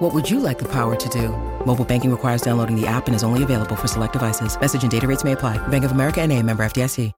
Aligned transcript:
What 0.00 0.14
would 0.14 0.30
you 0.30 0.40
like 0.40 0.58
the 0.58 0.68
power 0.72 0.96
to 0.96 1.08
do? 1.10 1.28
Mobile 1.66 1.84
banking 1.84 2.10
requires 2.10 2.40
downloading 2.40 2.74
the 2.74 2.86
app 2.86 3.06
and 3.06 3.14
is 3.14 3.22
only 3.22 3.42
available 3.42 3.76
for 3.76 3.86
select 3.86 4.14
devices. 4.14 4.58
Message 4.58 4.82
and 4.82 4.90
data 4.90 5.06
rates 5.06 5.24
may 5.24 5.32
apply. 5.32 5.58
Bank 5.68 5.84
of 5.84 5.92
America 5.92 6.22
and 6.22 6.32
a 6.32 6.42
member 6.42 6.62
FDIC. 6.64 7.12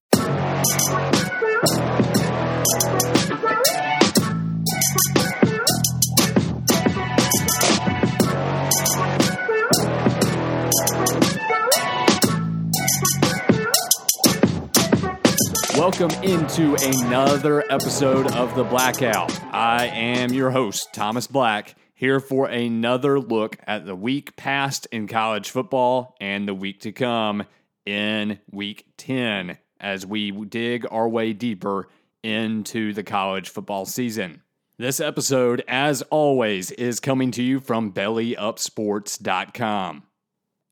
Welcome 15.79 16.11
into 16.23 16.77
another 16.83 17.65
episode 17.71 18.27
of 18.33 18.57
The 18.57 18.65
Blackout. 18.65 19.33
I 19.55 19.87
am 19.87 20.33
your 20.33 20.51
host, 20.51 20.93
Thomas 20.93 21.27
Black, 21.27 21.75
here 22.03 22.19
for 22.19 22.49
another 22.49 23.21
look 23.21 23.57
at 23.65 23.87
the 23.87 23.95
week 23.95 24.35
past 24.35 24.89
in 24.91 25.07
college 25.07 25.49
football 25.49 26.17
and 26.21 26.49
the 26.49 26.55
week 26.55 26.81
to 26.81 26.91
come 26.91 27.45
in 27.87 28.41
week 28.51 28.85
10 28.97 29.57
as 29.79 30.05
we 30.05 30.33
dig 30.33 30.85
our 30.91 31.09
way 31.09 31.33
deeper 31.33 31.87
into 32.25 32.93
the 32.93 33.05
college 33.05 33.49
football 33.49 33.87
season. 33.87 34.43
This 34.79 34.99
episode, 34.99 35.63
as 35.69 36.03
always, 36.11 36.73
is 36.73 36.99
coming 36.99 37.31
to 37.31 37.41
you 37.41 37.61
from 37.61 37.93
bellyupsports.com. 37.93 40.03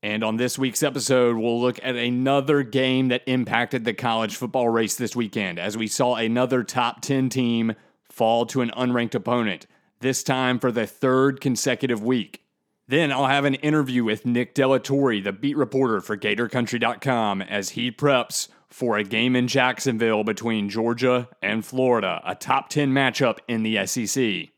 And 0.03 0.23
on 0.25 0.35
this 0.35 0.59
week's 0.59 0.83
episode, 0.83 1.37
we'll 1.37 1.61
look 1.61 1.79
at 1.81 1.95
another 1.95 2.61
game 2.61 3.07
that 3.07 3.23
impacted 3.25 3.85
the 3.85 3.93
college 3.93 4.35
football 4.35 4.67
race 4.67 4.95
this 4.95 5.15
weekend 5.15 5.59
as 5.59 5.77
we 5.77 5.87
saw 5.87 6.15
another 6.15 6.65
top 6.65 6.99
10 6.99 7.29
team 7.29 7.75
fall 8.09 8.45
to 8.47 8.59
an 8.59 8.71
unranked 8.71 9.15
opponent, 9.15 9.65
this 10.01 10.23
time 10.23 10.59
for 10.59 10.71
the 10.71 10.85
third 10.85 11.39
consecutive 11.39 12.03
week. 12.03 12.43
Then 12.87 13.11
I'll 13.11 13.27
have 13.27 13.45
an 13.45 13.55
interview 13.55 14.03
with 14.03 14.25
Nick 14.25 14.53
de 14.53 14.67
la 14.67 14.77
Torre, 14.77 15.21
the 15.21 15.31
beat 15.31 15.55
reporter 15.55 16.01
for 16.01 16.17
GatorCountry.com, 16.17 17.41
as 17.41 17.69
he 17.69 17.91
preps 17.91 18.49
for 18.69 18.97
a 18.97 19.03
game 19.03 19.35
in 19.35 19.47
Jacksonville 19.47 20.23
between 20.23 20.69
Georgia 20.69 21.29
and 21.41 21.65
Florida, 21.65 22.21
a 22.25 22.35
top 22.35 22.69
10 22.69 22.91
matchup 22.91 23.37
in 23.47 23.63
the 23.63 23.85
SEC. 23.85 24.49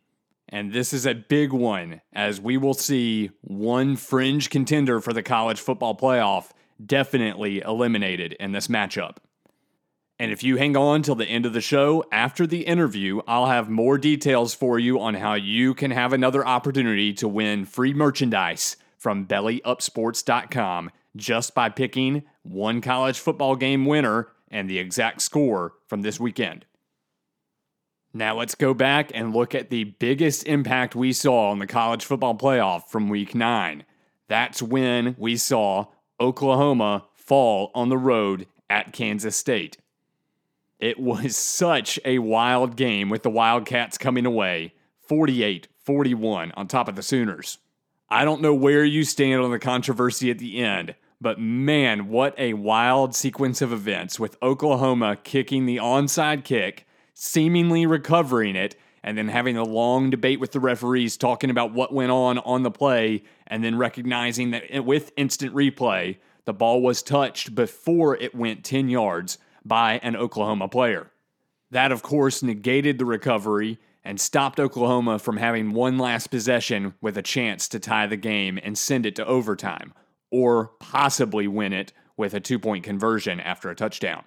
And 0.49 0.71
this 0.71 0.93
is 0.93 1.05
a 1.05 1.15
big 1.15 1.51
one, 1.51 2.01
as 2.13 2.39
we 2.39 2.57
will 2.57 2.73
see 2.73 3.31
one 3.41 3.95
fringe 3.95 4.49
contender 4.49 5.01
for 5.01 5.13
the 5.13 5.23
college 5.23 5.59
football 5.59 5.95
playoff 5.95 6.51
definitely 6.83 7.61
eliminated 7.61 8.33
in 8.33 8.51
this 8.51 8.67
matchup. 8.67 9.17
And 10.19 10.31
if 10.31 10.43
you 10.43 10.57
hang 10.57 10.77
on 10.77 11.01
till 11.01 11.15
the 11.15 11.25
end 11.25 11.45
of 11.45 11.53
the 11.53 11.61
show, 11.61 12.03
after 12.11 12.45
the 12.45 12.61
interview, 12.61 13.21
I'll 13.27 13.47
have 13.47 13.69
more 13.69 13.97
details 13.97 14.53
for 14.53 14.77
you 14.77 14.99
on 14.99 15.15
how 15.15 15.33
you 15.33 15.73
can 15.73 15.91
have 15.91 16.13
another 16.13 16.45
opportunity 16.45 17.13
to 17.13 17.27
win 17.27 17.65
free 17.65 17.93
merchandise 17.93 18.77
from 18.97 19.25
bellyupsports.com 19.25 20.91
just 21.15 21.53
by 21.53 21.69
picking 21.69 22.23
one 22.43 22.79
college 22.79 23.19
football 23.19 23.55
game 23.55 23.85
winner 23.85 24.29
and 24.49 24.69
the 24.69 24.79
exact 24.79 25.21
score 25.21 25.73
from 25.87 26.03
this 26.03 26.19
weekend. 26.19 26.65
Now 28.13 28.37
let's 28.37 28.55
go 28.55 28.75
back 28.75 29.11
and 29.15 29.33
look 29.33 29.55
at 29.55 29.71
the 29.71 29.85
biggest 29.85 30.45
impact 30.45 30.95
we 30.95 31.11
saw 31.11 31.49
on 31.49 31.57
the 31.57 31.65
college 31.65 32.05
football 32.05 32.35
playoff 32.35 32.87
from 32.87 33.09
week 33.09 33.33
nine. 33.33 33.83
That's 34.27 34.61
when 34.61 35.15
we 35.17 35.35
saw 35.35 35.87
Oklahoma 36.19 37.05
fall 37.15 37.71
on 37.73 37.89
the 37.89 37.97
road 37.97 38.45
at 38.69 38.93
Kansas 38.93 39.35
State. 39.35 39.77
It 40.83 40.99
was 40.99 41.37
such 41.61 41.97
a 42.03 42.19
wild 42.19 42.75
game 42.75 43.09
with 43.09 43.23
the 43.23 43.29
Wildcats 43.29 43.97
coming 43.97 44.25
away 44.25 44.73
48 44.99 45.69
41 45.77 46.51
on 46.57 46.67
top 46.67 46.89
of 46.89 46.97
the 46.97 47.01
Sooners. 47.01 47.57
I 48.09 48.25
don't 48.25 48.41
know 48.41 48.53
where 48.53 48.83
you 48.83 49.05
stand 49.05 49.41
on 49.41 49.51
the 49.51 49.59
controversy 49.59 50.29
at 50.29 50.39
the 50.39 50.59
end, 50.61 50.95
but 51.21 51.39
man, 51.39 52.09
what 52.09 52.37
a 52.37 52.53
wild 52.53 53.15
sequence 53.15 53.61
of 53.61 53.71
events 53.71 54.19
with 54.19 54.37
Oklahoma 54.43 55.15
kicking 55.23 55.65
the 55.65 55.77
onside 55.77 56.43
kick 56.43 56.85
seemingly 57.13 57.85
recovering 57.85 58.55
it, 58.55 58.75
and 59.03 59.17
then 59.17 59.29
having 59.29 59.55
a 59.55 59.63
long 59.63 60.09
debate 60.09 60.39
with 60.39 60.51
the 60.51 60.59
referees 60.59 61.15
talking 61.15 61.49
about 61.49 61.73
what 61.73 61.93
went 61.93 62.11
on 62.11 62.39
on 62.39 62.63
the 62.63 62.71
play, 62.71 63.23
and 63.47 63.63
then 63.63 63.77
recognizing 63.77 64.51
that 64.51 64.83
with 64.83 65.13
instant 65.15 65.53
replay, 65.53 66.17
the 66.45 66.53
ball 66.53 66.81
was 66.81 67.01
touched 67.01 67.55
before 67.55 68.17
it 68.17 68.35
went 68.35 68.65
10 68.65 68.89
yards 68.89 69.37
by 69.65 69.99
an 69.99 70.15
Oklahoma 70.15 70.67
player. 70.67 71.11
That, 71.71 71.91
of 71.91 72.03
course, 72.03 72.43
negated 72.43 72.97
the 72.97 73.05
recovery 73.05 73.79
and 74.03 74.19
stopped 74.19 74.59
Oklahoma 74.59 75.17
from 75.17 75.37
having 75.37 75.71
one 75.71 75.97
last 75.97 76.27
possession 76.27 76.93
with 77.01 77.17
a 77.17 77.21
chance 77.21 77.67
to 77.69 77.79
tie 77.79 78.07
the 78.07 78.17
game 78.17 78.59
and 78.61 78.77
send 78.77 79.05
it 79.05 79.15
to 79.15 79.25
overtime, 79.25 79.93
or 80.29 80.67
possibly 80.79 81.47
win 81.47 81.73
it 81.73 81.93
with 82.17 82.33
a 82.33 82.39
two 82.39 82.59
point 82.59 82.83
conversion 82.83 83.39
after 83.39 83.69
a 83.69 83.75
touchdown. 83.75 84.25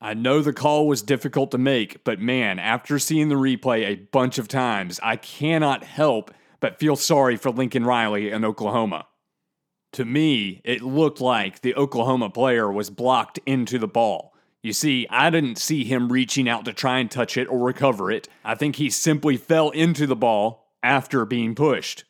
I 0.00 0.14
know 0.14 0.40
the 0.40 0.54
call 0.54 0.86
was 0.86 1.02
difficult 1.02 1.50
to 1.50 1.58
make, 1.58 2.04
but 2.04 2.20
man, 2.20 2.58
after 2.58 2.98
seeing 2.98 3.28
the 3.28 3.34
replay 3.34 3.84
a 3.84 3.96
bunch 3.96 4.38
of 4.38 4.48
times, 4.48 4.98
I 5.02 5.16
cannot 5.16 5.84
help 5.84 6.32
but 6.60 6.78
feel 6.78 6.96
sorry 6.96 7.36
for 7.36 7.50
Lincoln 7.50 7.84
Riley 7.84 8.30
and 8.30 8.44
Oklahoma. 8.44 9.06
To 9.94 10.04
me, 10.04 10.62
it 10.64 10.82
looked 10.82 11.20
like 11.20 11.60
the 11.60 11.74
Oklahoma 11.74 12.30
player 12.30 12.70
was 12.70 12.90
blocked 12.90 13.40
into 13.44 13.78
the 13.78 13.88
ball. 13.88 14.32
You 14.62 14.74
see, 14.74 15.06
I 15.08 15.30
didn't 15.30 15.56
see 15.56 15.84
him 15.84 16.12
reaching 16.12 16.48
out 16.48 16.66
to 16.66 16.72
try 16.72 16.98
and 16.98 17.10
touch 17.10 17.36
it 17.36 17.48
or 17.48 17.58
recover 17.58 18.10
it. 18.10 18.28
I 18.44 18.54
think 18.54 18.76
he 18.76 18.90
simply 18.90 19.36
fell 19.36 19.70
into 19.70 20.06
the 20.06 20.16
ball 20.16 20.68
after 20.82 21.24
being 21.24 21.54
pushed. 21.54 22.04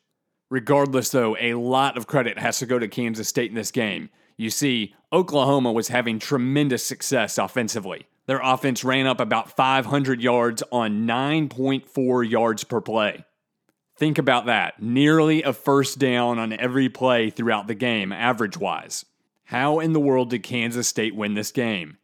Regardless, 0.49 1.09
though, 1.09 1.37
a 1.39 1.53
lot 1.53 1.95
of 1.95 2.07
credit 2.07 2.37
has 2.37 2.59
to 2.59 2.65
go 2.65 2.77
to 2.77 2.89
Kansas 2.89 3.29
State 3.29 3.51
in 3.51 3.55
this 3.55 3.71
game. 3.71 4.09
You 4.35 4.49
see, 4.49 4.93
Oklahoma 5.13 5.71
was 5.71 5.87
having 5.87 6.19
tremendous 6.19 6.83
success 6.83 7.37
offensively. 7.37 8.07
Their 8.25 8.41
offense 8.43 8.83
ran 8.83 9.07
up 9.07 9.21
about 9.21 9.55
500 9.55 10.21
yards 10.21 10.61
on 10.71 11.07
9.4 11.07 12.29
yards 12.29 12.63
per 12.65 12.81
play. 12.81 13.23
Think 13.97 14.17
about 14.17 14.47
that. 14.47 14.81
Nearly 14.81 15.43
a 15.43 15.53
first 15.53 15.99
down 15.99 16.37
on 16.37 16.53
every 16.53 16.89
play 16.89 17.29
throughout 17.29 17.67
the 17.67 17.75
game, 17.75 18.11
average 18.11 18.57
wise. 18.57 19.05
How 19.45 19.79
in 19.79 19.93
the 19.93 19.99
world 19.99 20.31
did 20.31 20.43
Kansas 20.43 20.87
State 20.87 21.15
win 21.15 21.33
this 21.33 21.51
game? 21.51 21.97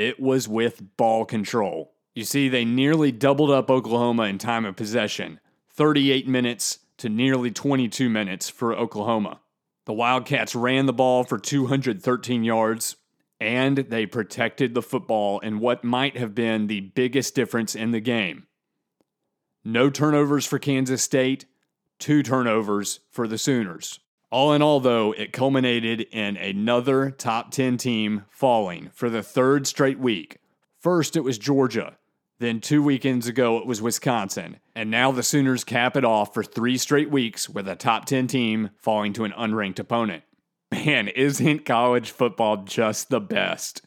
It 0.00 0.18
was 0.18 0.48
with 0.48 0.96
ball 0.96 1.26
control. 1.26 1.92
You 2.14 2.24
see, 2.24 2.48
they 2.48 2.64
nearly 2.64 3.12
doubled 3.12 3.50
up 3.50 3.70
Oklahoma 3.70 4.22
in 4.22 4.38
time 4.38 4.64
of 4.64 4.74
possession 4.74 5.40
38 5.74 6.26
minutes 6.26 6.78
to 6.96 7.10
nearly 7.10 7.50
22 7.50 8.08
minutes 8.08 8.48
for 8.48 8.72
Oklahoma. 8.72 9.40
The 9.84 9.92
Wildcats 9.92 10.54
ran 10.54 10.86
the 10.86 10.94
ball 10.94 11.24
for 11.24 11.38
213 11.38 12.44
yards, 12.44 12.96
and 13.38 13.76
they 13.76 14.06
protected 14.06 14.72
the 14.72 14.80
football 14.80 15.38
in 15.40 15.60
what 15.60 15.84
might 15.84 16.16
have 16.16 16.34
been 16.34 16.66
the 16.66 16.80
biggest 16.80 17.34
difference 17.34 17.74
in 17.74 17.90
the 17.90 18.00
game. 18.00 18.46
No 19.66 19.90
turnovers 19.90 20.46
for 20.46 20.58
Kansas 20.58 21.02
State, 21.02 21.44
two 21.98 22.22
turnovers 22.22 23.00
for 23.10 23.28
the 23.28 23.36
Sooners. 23.36 24.00
All 24.30 24.52
in 24.52 24.62
all, 24.62 24.78
though, 24.78 25.12
it 25.12 25.32
culminated 25.32 26.02
in 26.12 26.36
another 26.36 27.10
top 27.10 27.50
10 27.50 27.76
team 27.78 28.26
falling 28.30 28.90
for 28.94 29.10
the 29.10 29.24
third 29.24 29.66
straight 29.66 29.98
week. 29.98 30.38
First, 30.78 31.16
it 31.16 31.24
was 31.24 31.36
Georgia. 31.36 31.96
Then, 32.38 32.60
two 32.60 32.82
weekends 32.82 33.26
ago, 33.26 33.58
it 33.58 33.66
was 33.66 33.82
Wisconsin. 33.82 34.58
And 34.74 34.88
now 34.88 35.10
the 35.10 35.24
Sooners 35.24 35.64
cap 35.64 35.96
it 35.96 36.04
off 36.04 36.32
for 36.32 36.44
three 36.44 36.78
straight 36.78 37.10
weeks 37.10 37.48
with 37.48 37.68
a 37.68 37.74
top 37.74 38.04
10 38.06 38.28
team 38.28 38.70
falling 38.78 39.12
to 39.14 39.24
an 39.24 39.32
unranked 39.32 39.80
opponent. 39.80 40.22
Man, 40.70 41.08
isn't 41.16 41.66
college 41.66 42.12
football 42.12 42.58
just 42.58 43.10
the 43.10 43.20
best? 43.20 43.82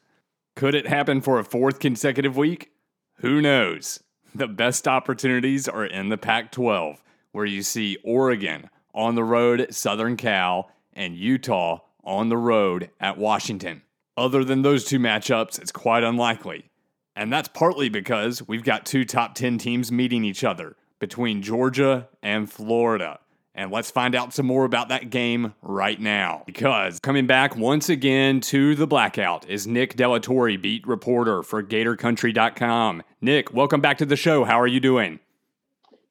Could 0.56 0.75
it 0.75 0.88
happen 0.88 1.21
for 1.21 1.39
a 1.39 1.45
fourth 1.45 1.79
consecutive 1.79 2.35
week? 2.35 2.71
Who 3.19 3.41
knows? 3.41 4.03
The 4.35 4.47
best 4.47 4.88
opportunities 4.89 5.69
are 5.69 5.85
in 5.85 6.09
the 6.09 6.17
Pac 6.17 6.51
12, 6.51 7.01
where 7.31 7.45
you 7.45 7.63
see 7.63 7.97
Oregon 8.03 8.69
on 8.93 9.15
the 9.15 9.23
road 9.23 9.61
at 9.61 9.73
Southern 9.73 10.17
Cal 10.17 10.71
and 10.93 11.15
Utah 11.15 11.79
on 12.03 12.29
the 12.29 12.37
road 12.37 12.89
at 12.99 13.17
Washington. 13.17 13.81
Other 14.15 14.43
than 14.43 14.61
those 14.61 14.85
two 14.85 14.99
matchups, 14.99 15.59
it's 15.59 15.71
quite 15.71 16.03
unlikely. 16.03 16.69
And 17.15 17.31
that's 17.31 17.47
partly 17.47 17.89
because 17.89 18.47
we've 18.47 18.63
got 18.63 18.85
two 18.85 19.05
top 19.05 19.35
10 19.35 19.57
teams 19.57 19.91
meeting 19.91 20.23
each 20.23 20.43
other 20.43 20.75
between 20.99 21.41
Georgia 21.41 22.07
and 22.21 22.51
Florida. 22.51 23.19
And 23.55 23.71
let's 23.71 23.91
find 23.91 24.15
out 24.15 24.33
some 24.33 24.47
more 24.47 24.65
about 24.65 24.89
that 24.89 25.11
game 25.11 25.53
right 25.61 25.99
now. 25.99 26.43
Because 26.45 26.99
coming 26.99 27.27
back 27.27 27.55
once 27.55 27.87
again 27.87 28.39
to 28.41 28.73
the 28.73 28.87
blackout 28.87 29.47
is 29.47 29.67
Nick 29.67 29.95
de 29.95 30.07
la 30.07 30.17
Torre, 30.17 30.57
beat 30.57 30.87
reporter 30.87 31.43
for 31.43 31.61
GatorCountry.com. 31.61 33.03
Nick, 33.21 33.53
welcome 33.53 33.79
back 33.79 33.99
to 33.99 34.05
the 34.05 34.15
show. 34.15 34.43
How 34.43 34.59
are 34.59 34.67
you 34.67 34.79
doing? 34.79 35.19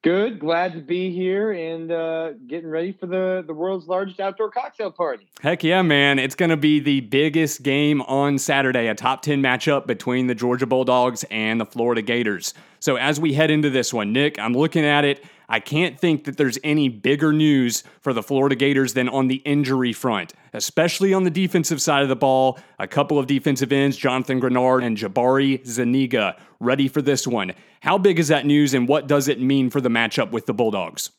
Good. 0.03 0.41
Glad 0.41 0.73
to 0.73 0.81
be 0.81 1.13
here 1.13 1.53
and 1.53 1.93
uh, 1.93 2.33
getting 2.49 2.69
ready 2.69 2.91
for 2.91 3.07
the, 3.07 3.45
the 3.47 3.55
world's 3.55 3.87
largest 3.87 4.19
outdoor 4.19 4.51
cocktail 4.51 4.91
party. 4.91 5.29
Heck 5.41 5.63
yeah, 5.63 5.81
man. 5.83 6.19
It's 6.19 6.35
going 6.35 6.51
to 6.51 6.57
be 6.57 6.81
the 6.81 7.03
biggest 7.03 7.63
game 7.63 8.03
on 8.03 8.39
Saturday, 8.39 8.89
a 8.89 8.97
top 8.97 9.23
10 9.23 9.41
matchup 9.41 9.87
between 9.87 10.27
the 10.27 10.35
Georgia 10.35 10.67
Bulldogs 10.67 11.25
and 11.31 11.61
the 11.61 11.67
Florida 11.67 12.03
Gators. 12.03 12.53
So 12.81 12.97
as 12.97 13.21
we 13.21 13.35
head 13.35 13.53
into 13.53 13.71
this 13.71 13.95
one, 13.95 14.13
Nick, 14.13 14.41
I'm 14.41 14.55
looking 14.55 14.85
at 14.85 15.05
it. 15.05 15.25
I 15.49 15.61
can't 15.61 15.99
think 15.99 16.25
that 16.25 16.37
there's 16.37 16.59
any 16.65 16.89
bigger 16.89 17.33
news 17.33 17.85
for 18.01 18.13
the 18.13 18.23
Florida 18.23 18.55
Gators 18.55 18.95
than 18.95 19.09
on 19.09 19.29
the 19.29 19.37
injury 19.37 19.93
front, 19.93 20.33
especially 20.53 21.13
on 21.13 21.25
the 21.25 21.31
defensive 21.31 21.81
side 21.81 22.03
of 22.03 22.09
the 22.09 22.17
ball. 22.17 22.59
A 22.79 22.87
couple 22.87 23.19
of 23.19 23.27
defensive 23.27 23.73
ends, 23.73 23.97
Jonathan 23.97 24.41
Greenard 24.41 24.85
and 24.85 24.97
Jabari 24.97 25.65
Zuniga, 25.67 26.37
ready 26.61 26.89
for 26.89 27.03
this 27.03 27.27
one. 27.27 27.53
How 27.81 27.99
big 27.99 28.19
is 28.19 28.29
that 28.29 28.47
news, 28.47 28.75
and 28.75 28.89
what 28.89 29.07
does 29.07 29.29
it 29.29 29.41
mean 29.41 29.71
for 29.71 29.81
the 29.81 29.89
matchup 29.89 30.31
with 30.31 30.47
the 30.47 30.55
Bulldogs? 30.55 31.11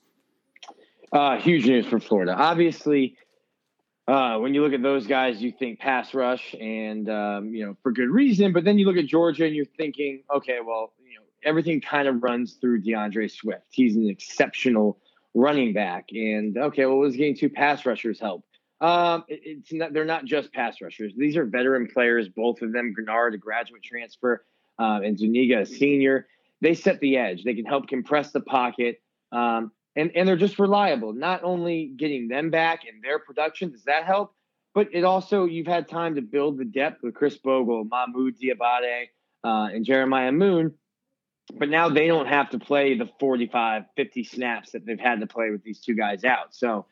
Uh, 1.12 1.38
huge 1.38 1.66
news 1.66 1.86
for 1.86 2.00
Florida. 2.00 2.34
Obviously, 2.34 3.18
uh, 4.08 4.38
when 4.38 4.54
you 4.54 4.62
look 4.62 4.74
at 4.74 4.82
those 4.82 5.08
guys, 5.08 5.42
you 5.42 5.52
think 5.52 5.80
pass 5.80 6.14
rush, 6.14 6.56
and 6.60 7.10
um, 7.10 7.54
you 7.54 7.66
know 7.66 7.78
for 7.84 7.92
good 7.92 8.10
reason. 8.10 8.52
But 8.52 8.66
then 8.66 8.78
you 8.78 8.86
look 8.86 8.98
at 8.98 9.06
Georgia, 9.06 9.46
and 9.46 9.56
you're 9.56 9.66
thinking, 9.78 10.24
okay, 10.36 10.58
well, 10.66 10.92
everything 11.46 11.82
kind 11.82 12.08
of 12.08 12.24
runs 12.24 12.54
through 12.54 12.82
D'Andre 12.82 13.28
Swift. 13.28 13.68
He's 13.70 13.96
an 13.96 14.10
exceptional 14.10 15.00
running 15.34 15.74
back. 15.74 16.10
And 16.12 16.58
okay, 16.58 16.86
well, 16.86 16.98
was 16.98 17.16
getting 17.16 17.36
two 17.36 17.50
pass 17.50 17.86
rushers 17.86 18.20
help? 18.20 18.46
Um, 18.82 19.24
it, 19.28 19.42
it's 19.44 19.74
not, 19.74 19.94
they're 19.94 20.06
not 20.06 20.26
just 20.26 20.52
pass 20.54 20.82
rushers. 20.82 21.14
These 21.18 21.38
are 21.38 21.46
veteran 21.46 21.88
players, 21.88 22.28
both 22.30 22.62
of 22.62 22.74
them. 22.74 22.94
Greenard, 22.98 23.34
a 23.34 23.38
graduate 23.38 23.84
transfer, 23.84 24.46
uh, 24.80 25.00
and 25.04 25.18
Zuniga, 25.18 25.62
a 25.62 25.66
senior. 25.66 26.28
They 26.62 26.74
set 26.74 27.00
the 27.00 27.18
edge. 27.18 27.44
They 27.44 27.54
can 27.54 27.66
help 27.66 27.88
compress 27.88 28.32
the 28.32 28.42
pocket. 28.42 29.02
Um, 29.32 29.72
and, 29.96 30.12
and 30.16 30.28
they're 30.28 30.36
just 30.36 30.60
reliable. 30.60 31.14
Not 31.14 31.44
only 31.44 31.94
getting 31.98 32.28
them 32.28 32.50
back 32.50 32.82
and 32.88 33.04
their 33.04 33.20
production, 33.20 33.72
does 33.72 33.84
that 33.84 34.06
help? 34.06 34.34
But 34.74 34.88
it 34.92 35.04
also, 35.04 35.46
you've 35.46 35.68
had 35.68 35.88
time 35.88 36.16
to 36.16 36.22
build 36.22 36.58
the 36.58 36.66
depth 36.66 37.04
with 37.04 37.14
Khris 37.14 37.38
Bogle, 37.38 37.86
Mohamoud 37.86 38.34
Diabate, 38.42 39.10
uh, 39.44 39.70
and 39.74 39.86
Jeremiah 39.86 40.32
Moon 40.32 40.74
but 41.54 41.70
now 41.70 41.90
they 41.90 42.08
don't 42.08 42.28
have 42.28 42.50
to 42.52 42.60
play 42.60 42.98
the 42.98 43.10
45 43.20 43.84
50 43.96 44.24
snaps 44.24 44.72
that 44.72 44.86
they've 44.86 45.00
had 45.00 45.20
to 45.20 45.28
play 45.28 45.50
with 45.50 45.64
these 45.64 45.80
two 45.80 45.96
guys 45.96 46.24
out. 46.24 46.56
So 46.56 46.86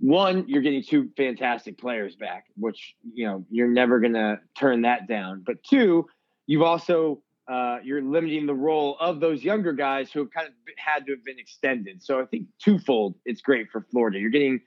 one 0.00 0.44
you're 0.48 0.62
getting 0.62 0.82
two 0.82 1.10
fantastic 1.16 1.76
players 1.76 2.14
back 2.14 2.44
which 2.56 2.94
you 3.12 3.26
know 3.26 3.44
you're 3.50 3.66
never 3.66 3.98
going 3.98 4.14
to 4.14 4.38
turn 4.56 4.82
that 4.82 5.08
down. 5.08 5.42
But 5.44 5.62
two 5.62 6.06
you've 6.46 6.62
also 6.62 7.22
uh, 7.48 7.78
you're 7.82 8.02
limiting 8.02 8.46
the 8.46 8.54
role 8.54 8.96
of 9.00 9.20
those 9.20 9.42
younger 9.42 9.72
guys 9.72 10.12
who 10.12 10.20
have 10.20 10.30
kind 10.30 10.46
of 10.46 10.52
had 10.76 11.06
to 11.06 11.12
have 11.12 11.24
been 11.24 11.38
extended. 11.38 12.02
So 12.02 12.20
i 12.20 12.26
think 12.26 12.46
twofold 12.62 13.14
it's 13.24 13.40
great 13.40 13.70
for 13.70 13.80
florida. 13.90 14.18
You're 14.18 14.30
getting 14.30 14.60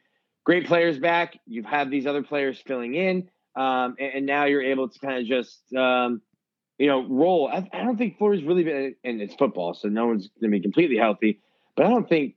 great 0.43 0.65
players 0.67 0.99
back. 0.99 1.39
You've 1.45 1.65
had 1.65 1.89
these 1.89 2.05
other 2.05 2.23
players 2.23 2.59
filling 2.59 2.95
in 2.95 3.29
um, 3.55 3.95
and, 3.99 4.13
and, 4.15 4.25
now 4.25 4.45
you're 4.45 4.61
able 4.61 4.87
to 4.87 4.99
kind 4.99 5.19
of 5.19 5.25
just 5.25 5.61
um, 5.73 6.21
you 6.81 6.87
know, 6.87 7.05
roll. 7.07 7.47
I, 7.47 7.69
I 7.71 7.83
don't 7.83 7.95
think 7.95 8.17
Florida's 8.17 8.43
really 8.43 8.63
been, 8.63 8.95
and 9.03 9.21
it's 9.21 9.35
football, 9.35 9.75
so 9.75 9.87
no 9.87 10.07
one's 10.07 10.29
going 10.39 10.51
to 10.51 10.57
be 10.57 10.61
completely 10.61 10.97
healthy. 10.97 11.39
But 11.75 11.85
I 11.85 11.89
don't 11.89 12.09
think 12.09 12.33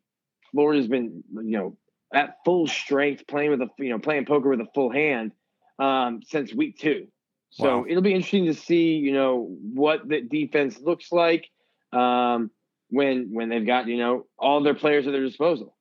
Florida's 0.52 0.86
been, 0.86 1.24
you 1.32 1.56
know, 1.56 1.78
at 2.12 2.36
full 2.44 2.66
strength 2.66 3.26
playing 3.26 3.52
with 3.52 3.62
a, 3.62 3.68
you 3.78 3.88
know, 3.88 3.98
playing 3.98 4.26
poker 4.26 4.50
with 4.50 4.60
a 4.60 4.68
full 4.74 4.92
hand 4.92 5.32
um, 5.78 6.20
since 6.26 6.52
week 6.52 6.78
two. 6.78 7.06
So 7.48 7.78
wow. 7.78 7.84
it'll 7.88 8.02
be 8.02 8.12
interesting 8.12 8.44
to 8.44 8.54
see, 8.54 8.96
you 8.96 9.14
know, 9.14 9.56
what 9.72 10.06
the 10.06 10.20
defense 10.20 10.78
looks 10.78 11.10
like 11.10 11.48
um, 11.94 12.50
when 12.90 13.30
when 13.32 13.48
they've 13.48 13.66
got, 13.66 13.86
you 13.86 13.96
know, 13.96 14.26
all 14.38 14.62
their 14.62 14.74
players 14.74 15.06
at 15.06 15.12
their 15.12 15.24
disposal. 15.24 15.74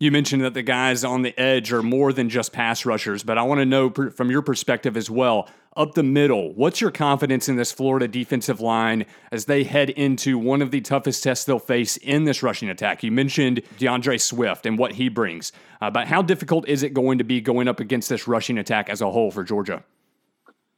You 0.00 0.10
mentioned 0.10 0.42
that 0.44 0.54
the 0.54 0.62
guys 0.62 1.04
on 1.04 1.20
the 1.20 1.38
edge 1.38 1.74
are 1.74 1.82
more 1.82 2.10
than 2.10 2.30
just 2.30 2.54
pass 2.54 2.86
rushers, 2.86 3.22
but 3.22 3.36
I 3.36 3.42
want 3.42 3.60
to 3.60 3.66
know 3.66 3.90
from 3.90 4.30
your 4.30 4.40
perspective 4.40 4.96
as 4.96 5.10
well. 5.10 5.46
Up 5.76 5.92
the 5.92 6.02
middle, 6.02 6.54
what's 6.54 6.80
your 6.80 6.90
confidence 6.90 7.50
in 7.50 7.56
this 7.56 7.70
Florida 7.70 8.08
defensive 8.08 8.62
line 8.62 9.04
as 9.30 9.44
they 9.44 9.62
head 9.62 9.90
into 9.90 10.38
one 10.38 10.62
of 10.62 10.70
the 10.70 10.80
toughest 10.80 11.22
tests 11.22 11.44
they'll 11.44 11.58
face 11.58 11.98
in 11.98 12.24
this 12.24 12.42
rushing 12.42 12.70
attack? 12.70 13.02
You 13.02 13.12
mentioned 13.12 13.60
D'Andre 13.78 14.16
Swift 14.16 14.64
and 14.64 14.78
what 14.78 14.92
he 14.92 15.10
brings, 15.10 15.52
uh, 15.82 15.90
but 15.90 16.06
how 16.06 16.22
difficult 16.22 16.66
is 16.66 16.82
it 16.82 16.94
going 16.94 17.18
to 17.18 17.24
be 17.24 17.42
going 17.42 17.68
up 17.68 17.78
against 17.78 18.08
this 18.08 18.26
rushing 18.26 18.56
attack 18.56 18.88
as 18.88 19.02
a 19.02 19.10
whole 19.10 19.30
for 19.30 19.44
Georgia? 19.44 19.84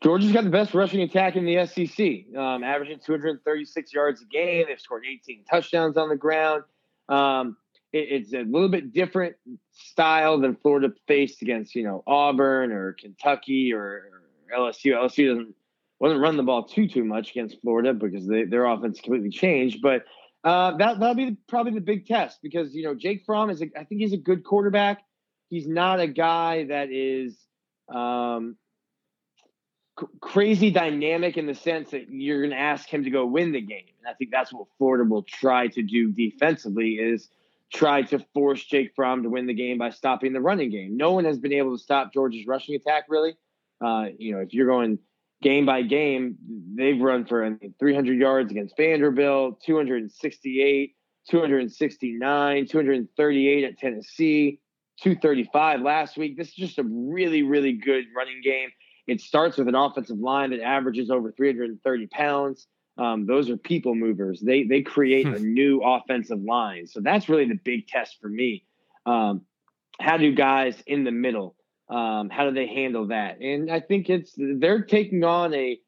Georgia's 0.02 0.32
got 0.32 0.42
the 0.42 0.50
best 0.50 0.75
rushing 0.75 1.00
attack 1.00 1.36
in 1.36 1.44
the 1.44 1.64
SEC, 1.64 2.36
um, 2.36 2.64
averaging 2.64 2.98
236 2.98 3.94
yards 3.94 4.20
a 4.20 4.25
game. 4.25 4.64
They've 4.66 4.80
scored 4.80 5.04
18 5.08 5.44
touchdowns 5.48 5.96
on 5.96 6.08
the 6.08 6.16
ground. 6.16 6.64
Um, 7.08 7.56
it's 7.92 8.32
a 8.32 8.42
little 8.42 8.68
bit 8.68 8.92
different 8.92 9.36
style 9.72 10.40
than 10.40 10.56
Florida 10.56 10.92
faced 11.06 11.42
against 11.42 11.74
you 11.74 11.84
know 11.84 12.02
Auburn 12.06 12.72
or 12.72 12.94
Kentucky 12.94 13.72
or, 13.72 14.08
LSU. 14.54 14.92
LSU 14.92 15.28
doesn't 15.28 15.54
wasn't 15.98 16.20
run 16.20 16.36
the 16.36 16.42
ball 16.42 16.64
too 16.64 16.86
too 16.86 17.04
much 17.04 17.30
against 17.30 17.60
Florida 17.62 17.94
because 17.94 18.26
they, 18.26 18.44
their 18.44 18.66
offense 18.66 19.00
completely 19.00 19.30
changed. 19.30 19.80
But 19.80 20.04
uh, 20.44 20.76
that 20.76 21.00
that'll 21.00 21.14
be 21.14 21.36
probably 21.48 21.72
the 21.72 21.80
big 21.80 22.06
test 22.06 22.40
because 22.42 22.74
you 22.74 22.84
know 22.84 22.94
Jake 22.94 23.22
Fromm 23.24 23.48
is 23.48 23.62
a, 23.62 23.66
I 23.78 23.84
think 23.84 24.02
he's 24.02 24.12
a 24.12 24.18
good 24.18 24.44
quarterback. 24.44 25.02
He's 25.48 25.66
not 25.66 26.00
a 26.00 26.06
guy 26.06 26.64
that 26.64 26.90
is 26.90 27.38
um, 27.94 28.56
c- 29.98 30.06
crazy 30.20 30.70
dynamic 30.70 31.36
in 31.36 31.46
the 31.46 31.54
sense 31.54 31.90
that 31.90 32.10
you're 32.10 32.40
going 32.40 32.50
to 32.50 32.58
ask 32.58 32.88
him 32.88 33.04
to 33.04 33.10
go 33.10 33.24
win 33.24 33.52
the 33.52 33.60
game. 33.60 33.84
And 33.98 34.08
I 34.08 34.14
think 34.14 34.30
that's 34.30 34.52
what 34.52 34.66
Florida 34.78 35.04
will 35.04 35.22
try 35.22 35.68
to 35.68 35.82
do 35.82 36.10
defensively 36.10 36.94
is 36.94 37.28
tried 37.72 38.08
to 38.08 38.24
force 38.34 38.62
Jake 38.64 38.92
Fromm 38.94 39.22
to 39.22 39.30
win 39.30 39.46
the 39.46 39.54
game 39.54 39.78
by 39.78 39.90
stopping 39.90 40.32
the 40.32 40.40
running 40.40 40.70
game. 40.70 40.96
No 40.96 41.12
one 41.12 41.24
has 41.24 41.38
been 41.38 41.52
able 41.52 41.76
to 41.76 41.82
stop 41.82 42.12
Georgia's 42.12 42.46
rushing 42.46 42.74
attack, 42.74 43.04
really. 43.08 43.34
Uh, 43.84 44.06
you 44.19 44.34
know, 44.34 44.40
if 44.40 44.52
you're 44.52 44.66
going 44.66 44.98
game 45.42 45.66
by 45.66 45.82
game, 45.82 46.36
they've 46.76 47.00
run 47.00 47.24
for 47.24 47.44
I 47.44 47.50
mean, 47.50 47.74
300 47.78 48.19
yards 48.19 48.50
against 48.50 48.76
Vanderbilt, 48.76 49.60
268, 49.64 50.94
269, 51.28 52.66
238 52.66 53.64
at 53.64 53.78
Tennessee, 53.78 54.60
235 55.00 55.80
last 55.80 56.16
week. 56.16 56.36
This 56.36 56.48
is 56.48 56.54
just 56.54 56.78
a 56.78 56.84
really, 56.84 57.42
really 57.42 57.72
good 57.72 58.04
running 58.14 58.40
game. 58.44 58.68
It 59.06 59.20
starts 59.20 59.56
with 59.56 59.66
an 59.66 59.75
offensive 59.75 60.18
line 60.18 60.50
that 60.50 60.60
averages 60.60 61.10
over 61.10 61.32
330 61.32 62.06
pounds. 62.08 62.68
Um, 62.98 63.26
those 63.26 63.48
are 63.48 63.56
people 63.56 63.94
movers. 63.94 64.40
They 64.40 64.64
they 64.64 64.82
create 64.82 65.26
hmm. 65.26 65.34
a 65.34 65.38
new 65.38 65.80
offensive 65.82 66.42
line. 66.42 66.87
So 66.87 67.00
that's 67.00 67.28
really 67.28 67.46
the 67.46 67.58
big 67.62 67.87
test 67.87 68.18
for 68.20 68.28
me. 68.28 68.64
Um, 69.06 69.42
how 70.00 70.16
do 70.16 70.32
guys 70.34 70.82
in 70.87 71.04
the 71.04 71.11
middle? 71.11 71.56
Um, 71.88 72.30
how 72.30 72.49
do 72.49 72.54
they 72.54 72.66
handle 72.66 73.08
that? 73.08 73.40
And 73.40 73.70
I 73.70 73.80
think 73.80 74.08
it's 74.08 74.32
they're 74.37 74.82
taking 74.82 75.25
on 75.25 75.54
a. 75.54 75.78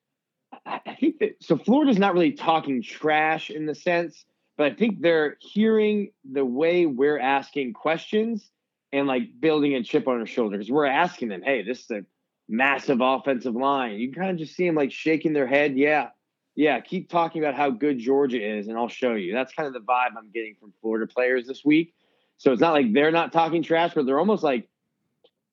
I 0.66 0.96
think 1.00 1.18
that 1.18 1.37
so 1.40 1.56
Florida's 1.56 1.99
not 1.99 2.14
really 2.14 2.32
talking 2.32 2.82
trash 2.82 3.50
in 3.50 3.66
the 3.66 3.75
sense, 3.75 4.25
but 4.56 4.70
I 4.70 4.75
think 4.75 5.00
they're 5.00 5.37
hearing 5.40 6.12
the 6.30 6.44
way 6.44 6.87
we're 6.87 7.18
asking 7.18 7.73
questions 7.73 8.50
and 8.92 9.08
like 9.08 9.40
building 9.40 9.75
a 9.75 9.82
chip 9.82 10.06
on 10.06 10.20
our 10.20 10.26
shoulder 10.26 10.56
because 10.56 10.70
we're 10.70 10.87
asking 10.87 11.28
them, 11.28 11.42
hey, 11.42 11.62
this 11.62 11.80
is 11.80 11.90
a 11.90 12.04
massive 12.49 13.00
offensive 13.00 13.54
line. 13.54 13.99
You 13.99 14.12
kind 14.12 14.30
of 14.30 14.37
just 14.37 14.54
see 14.54 14.66
them 14.66 14.76
like 14.76 14.92
shaking 14.92 15.32
their 15.32 15.49
head, 15.49 15.76
yeah, 15.76 16.11
yeah, 16.56 16.80
keep 16.80 17.11
talking 17.11 17.42
about 17.42 17.54
how 17.54 17.70
good 17.70 17.99
Georgia 17.99 18.40
is, 18.40 18.68
and 18.68 18.76
I'll 18.76 18.88
show 18.88 19.14
you. 19.14 19.32
That's 19.32 19.52
kind 19.52 19.66
of 19.66 19.73
the 19.73 19.80
vibe 19.80 20.16
I'm 20.16 20.30
getting 20.32 20.54
from 20.61 20.73
Florida 20.80 21.06
players 21.06 21.46
this 21.46 21.64
week. 21.64 21.94
So 22.37 22.52
it's 22.52 22.61
not 22.61 22.73
like 22.73 22.92
they're 22.92 23.11
not 23.11 23.32
talking 23.32 23.62
trash, 23.62 23.92
but 23.94 24.06
they're 24.06 24.18
almost 24.18 24.42
like 24.42 24.68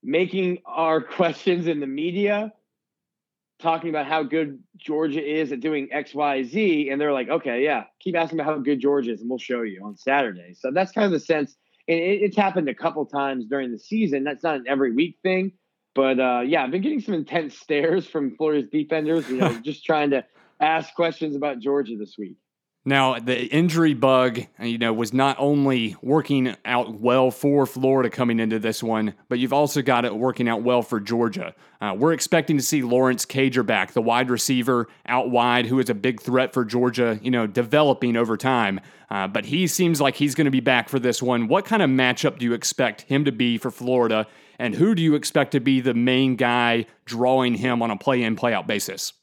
making 0.03 0.59
our 0.65 1.01
questions 1.17 1.67
in 1.67 1.79
the 1.79 1.87
media 1.87 2.53
talking 3.61 3.89
about 3.89 4.07
how 4.07 4.23
good 4.23 4.59
Georgia 4.77 5.23
is 5.23 5.51
at 5.51 5.59
doing 5.59 5.87
X, 5.91 6.13
Y, 6.13 6.43
Z, 6.43 6.89
and 6.89 6.99
they're 6.99 7.13
like, 7.13 7.29
okay, 7.29 7.63
yeah, 7.63 7.83
keep 7.99 8.15
asking 8.15 8.39
about 8.39 8.51
how 8.51 8.59
good 8.59 8.79
Georgia 8.79 9.11
is, 9.13 9.21
and 9.21 9.29
we'll 9.29 9.39
show 9.39 9.61
you 9.61 9.83
on 9.85 9.95
Saturday. 9.95 10.55
So 10.55 10.71
that's 10.71 10.91
kind 10.91 11.05
of 11.05 11.11
the 11.11 11.19
sense. 11.19 11.55
And 11.87 11.99
it, 11.99 12.21
it's 12.23 12.35
happened 12.35 12.69
a 12.69 12.75
couple 12.75 13.05
times 13.05 13.45
during 13.45 13.71
the 13.71 13.79
season. 13.79 14.23
That's 14.23 14.43
not 14.43 14.55
an 14.55 14.65
every 14.67 14.91
week 14.91 15.19
thing, 15.21 15.53
but 15.93 16.19
uh, 16.19 16.41
yeah, 16.45 16.63
I've 16.63 16.71
been 16.71 16.81
getting 16.81 17.01
some 17.01 17.13
intense 17.13 17.57
stares 17.59 18.07
from 18.07 18.35
Florida's 18.35 18.69
defenders. 18.71 19.29
You 19.29 19.37
know, 19.37 19.53
just 19.59 19.85
trying 19.85 20.09
to 20.11 20.25
ask 20.61 20.93
questions 20.95 21.35
about 21.35 21.59
Georgia 21.59 21.95
this 21.97 22.15
week. 22.17 22.37
Now, 22.83 23.19
the 23.19 23.45
injury 23.45 23.93
bug, 23.93 24.39
you 24.59 24.79
know, 24.79 24.91
was 24.91 25.13
not 25.13 25.35
only 25.37 25.95
working 26.01 26.55
out 26.65 26.99
well 26.99 27.29
for 27.29 27.67
Florida 27.67 28.09
coming 28.09 28.39
into 28.39 28.57
this 28.57 28.81
one, 28.81 29.13
but 29.29 29.37
you've 29.37 29.53
also 29.53 29.83
got 29.83 30.03
it 30.03 30.15
working 30.15 30.49
out 30.49 30.63
well 30.63 30.81
for 30.81 30.99
Georgia. 30.99 31.53
Uh, 31.79 31.93
we're 31.95 32.13
expecting 32.13 32.57
to 32.57 32.63
see 32.63 32.81
Lawrence 32.81 33.23
Cager 33.23 33.63
back, 33.63 33.93
the 33.93 34.01
wide 34.01 34.31
receiver 34.31 34.87
out 35.05 35.29
wide, 35.29 35.67
who 35.67 35.77
is 35.77 35.91
a 35.91 35.93
big 35.93 36.19
threat 36.21 36.53
for 36.53 36.65
Georgia, 36.65 37.19
you 37.21 37.29
know, 37.29 37.45
developing 37.45 38.17
over 38.17 38.35
time. 38.35 38.79
Uh, 39.11 39.27
but 39.27 39.45
he 39.45 39.67
seems 39.67 40.01
like 40.01 40.15
he's 40.15 40.33
going 40.33 40.45
to 40.45 40.51
be 40.51 40.59
back 40.59 40.89
for 40.89 40.97
this 40.97 41.21
one. 41.21 41.47
What 41.47 41.65
kind 41.65 41.83
of 41.83 41.89
matchup 41.91 42.39
do 42.39 42.45
you 42.45 42.53
expect 42.53 43.03
him 43.03 43.25
to 43.25 43.31
be 43.31 43.59
for 43.59 43.69
Florida? 43.69 44.25
And 44.57 44.73
who 44.73 44.95
do 44.95 45.03
you 45.03 45.13
expect 45.13 45.51
to 45.51 45.59
be 45.59 45.81
the 45.81 45.93
main 45.93 46.35
guy 46.35 46.87
drawing 47.05 47.53
him 47.53 47.83
on 47.83 47.91
a 47.91 47.97
play 47.97 48.23
in, 48.23 48.35
play 48.35 48.55
out 48.55 48.65
basis? 48.65 49.13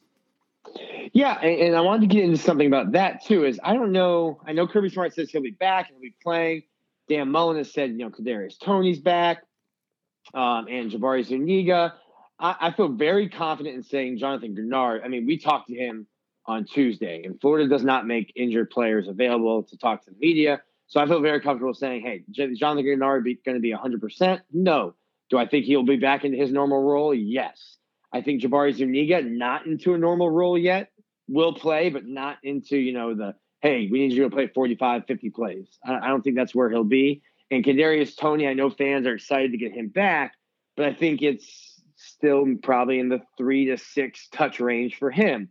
Yeah, 1.12 1.38
and, 1.40 1.60
and, 1.60 1.76
I 1.76 1.80
wanted 1.80 2.08
to 2.08 2.14
get 2.14 2.24
into 2.24 2.36
something 2.36 2.66
about 2.66 2.92
that 2.92 3.24
too. 3.24 3.44
Is 3.44 3.58
I 3.62 3.74
don't 3.74 3.92
know. 3.92 4.40
I 4.46 4.52
know 4.52 4.66
Kirby 4.66 4.90
Smart 4.90 5.14
says 5.14 5.30
he'll 5.30 5.42
be 5.42 5.50
back 5.50 5.88
and 5.88 5.96
he'll 5.96 6.10
be 6.10 6.14
playing. 6.22 6.62
Dan 7.08 7.30
Mullen 7.30 7.56
has 7.56 7.72
said, 7.72 7.90
you 7.90 7.98
know, 7.98 8.10
Kadarius 8.10 8.58
Toney's 8.58 8.98
back, 8.98 9.38
um, 10.34 10.66
and 10.68 10.90
Jabari 10.90 11.24
Zuniga. 11.24 11.94
I, 12.38 12.56
I, 12.60 12.72
feel 12.72 12.88
very 12.88 13.28
confident 13.28 13.74
in 13.74 13.82
saying 13.82 14.18
Jonathan 14.18 14.54
Greenard. 14.54 15.04
I 15.04 15.08
mean, 15.08 15.26
we 15.26 15.38
talked 15.38 15.68
to 15.68 15.74
him 15.74 16.06
on 16.46 16.64
Tuesday, 16.64 17.24
and 17.24 17.40
Florida 17.40 17.68
does 17.68 17.84
not 17.84 18.06
make 18.06 18.32
injured 18.36 18.70
players 18.70 19.08
available 19.08 19.62
to 19.64 19.76
talk 19.76 20.04
to 20.04 20.10
the 20.10 20.16
media. 20.18 20.62
So 20.86 21.00
I 21.00 21.06
feel 21.06 21.20
very 21.20 21.40
comfortable 21.40 21.74
saying, 21.74 22.02
hey, 22.02 22.24
Jonathan 22.30 22.84
Greenard 22.84 23.24
be 23.24 23.34
going 23.44 23.56
to 23.56 23.60
be 23.60 23.72
100%? 23.72 24.40
No. 24.52 24.94
Do 25.28 25.36
I 25.36 25.46
think 25.46 25.66
he'll 25.66 25.82
be 25.82 25.96
back 25.96 26.24
into 26.24 26.38
his 26.38 26.50
normal 26.50 26.82
role? 26.82 27.14
Yes. 27.14 27.76
I 28.12 28.22
think 28.22 28.42
Jabari 28.42 28.74
Zuniga 28.74 29.22
not 29.22 29.66
into 29.66 29.94
a 29.94 29.98
normal 29.98 30.30
role 30.30 30.58
yet 30.58 30.90
will 31.28 31.52
play, 31.52 31.90
but 31.90 32.06
not 32.06 32.38
into, 32.42 32.76
you 32.76 32.92
know, 32.92 33.14
the, 33.14 33.34
hey, 33.60 33.88
we 33.90 34.00
need 34.00 34.12
you 34.12 34.24
to 34.24 34.30
play 34.30 34.46
45, 34.46 35.04
50 35.06 35.30
plays. 35.30 35.78
I, 35.84 35.96
I 35.96 36.08
don't 36.08 36.22
think 36.22 36.36
that's 36.36 36.54
where 36.54 36.70
he'll 36.70 36.84
be. 36.84 37.22
And 37.50 37.64
Kadarius 37.64 38.16
Toney, 38.16 38.46
I 38.46 38.54
know 38.54 38.70
fans 38.70 39.06
are 39.06 39.14
excited 39.14 39.52
to 39.52 39.58
get 39.58 39.72
him 39.72 39.88
back, 39.88 40.34
but 40.76 40.86
I 40.86 40.94
think 40.94 41.22
it's 41.22 41.82
still 41.96 42.46
probably 42.62 42.98
in 42.98 43.08
the 43.08 43.20
three 43.36 43.66
to 43.66 43.76
six 43.76 44.28
touch 44.28 44.60
range 44.60 44.96
for 44.96 45.10
him. 45.10 45.48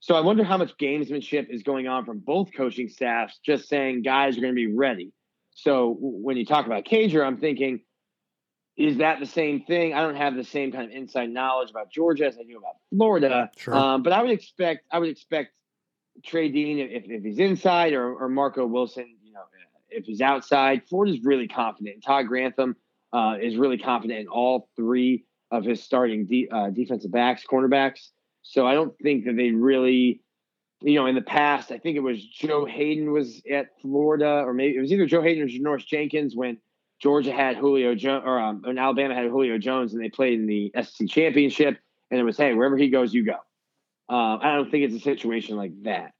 So 0.00 0.14
I 0.14 0.20
wonder 0.20 0.44
how 0.44 0.56
much 0.56 0.76
gamesmanship 0.78 1.50
is 1.50 1.62
going 1.62 1.88
on 1.88 2.04
from 2.04 2.20
both 2.20 2.50
coaching 2.56 2.88
staffs, 2.88 3.38
just 3.44 3.68
saying 3.68 4.02
guys 4.02 4.38
are 4.38 4.40
going 4.40 4.52
to 4.52 4.56
be 4.56 4.72
ready. 4.72 5.12
So 5.54 5.96
when 6.00 6.36
you 6.36 6.46
talk 6.46 6.66
about 6.66 6.84
Cager, 6.84 7.26
I'm 7.26 7.38
thinking, 7.38 7.80
is 8.78 8.98
that 8.98 9.18
the 9.18 9.26
same 9.26 9.64
thing? 9.64 9.92
I 9.92 10.00
don't 10.02 10.14
have 10.14 10.36
the 10.36 10.44
same 10.44 10.70
kind 10.70 10.84
of 10.84 10.92
inside 10.92 11.30
knowledge 11.30 11.70
about 11.70 11.90
Georgia 11.90 12.26
as 12.26 12.38
I 12.38 12.44
do 12.44 12.58
about 12.58 12.76
Florida. 12.90 13.50
Sure. 13.56 13.74
Um, 13.74 14.02
but 14.04 14.12
I 14.12 14.22
would 14.22 14.30
expect 14.30 14.86
I 14.92 15.00
would 15.00 15.10
expect 15.10 15.50
Trey 16.24 16.48
Dean 16.48 16.78
if, 16.78 17.04
if 17.06 17.24
he's 17.24 17.38
inside 17.38 17.92
or, 17.92 18.14
or 18.14 18.28
Marco 18.28 18.64
Wilson, 18.66 19.16
you 19.22 19.32
know, 19.32 19.40
if 19.90 20.04
he's 20.04 20.20
outside. 20.20 20.82
Florida's 20.88 21.24
really 21.24 21.48
confident. 21.48 22.04
Todd 22.04 22.28
Grantham 22.28 22.76
uh, 23.12 23.36
is 23.40 23.56
really 23.56 23.78
confident 23.78 24.20
in 24.20 24.28
all 24.28 24.68
three 24.76 25.24
of 25.50 25.64
his 25.64 25.82
starting 25.82 26.26
de- 26.26 26.48
uh, 26.48 26.70
defensive 26.70 27.10
backs, 27.10 27.42
cornerbacks. 27.50 28.10
So 28.42 28.66
I 28.66 28.74
don't 28.74 28.96
think 28.98 29.24
that 29.24 29.36
they 29.36 29.50
really, 29.50 30.22
you 30.82 30.94
know, 30.94 31.06
in 31.06 31.16
the 31.16 31.20
past, 31.22 31.72
I 31.72 31.78
think 31.78 31.96
it 31.96 32.00
was 32.00 32.24
Joe 32.24 32.64
Haden 32.64 33.10
was 33.12 33.42
at 33.50 33.80
Florida, 33.80 34.42
or 34.46 34.54
maybe 34.54 34.76
it 34.76 34.80
was 34.80 34.92
either 34.92 35.06
Joe 35.06 35.22
Haden 35.22 35.42
or 35.42 35.48
Janoris 35.48 35.86
Jenkins 35.86 36.36
when 36.36 36.58
Georgia 37.00 37.32
had 37.32 37.56
Julio 37.56 37.94
Jones, 37.94 38.24
or 38.26 38.40
um, 38.40 38.62
and 38.64 38.78
Alabama 38.78 39.14
had 39.14 39.26
Julio 39.26 39.58
Jones, 39.58 39.94
and 39.94 40.02
they 40.02 40.08
played 40.08 40.40
in 40.40 40.46
the 40.46 40.72
SEC 40.82 41.08
championship. 41.08 41.78
And 42.10 42.18
it 42.18 42.24
was, 42.24 42.36
hey, 42.36 42.54
wherever 42.54 42.76
he 42.76 42.88
goes, 42.88 43.12
you 43.12 43.24
go. 43.24 43.36
Uh, 44.08 44.38
I 44.38 44.54
don't 44.54 44.70
think 44.70 44.84
it's 44.84 44.94
a 44.94 45.00
situation 45.00 45.56
like 45.56 45.72
that. 45.82 46.12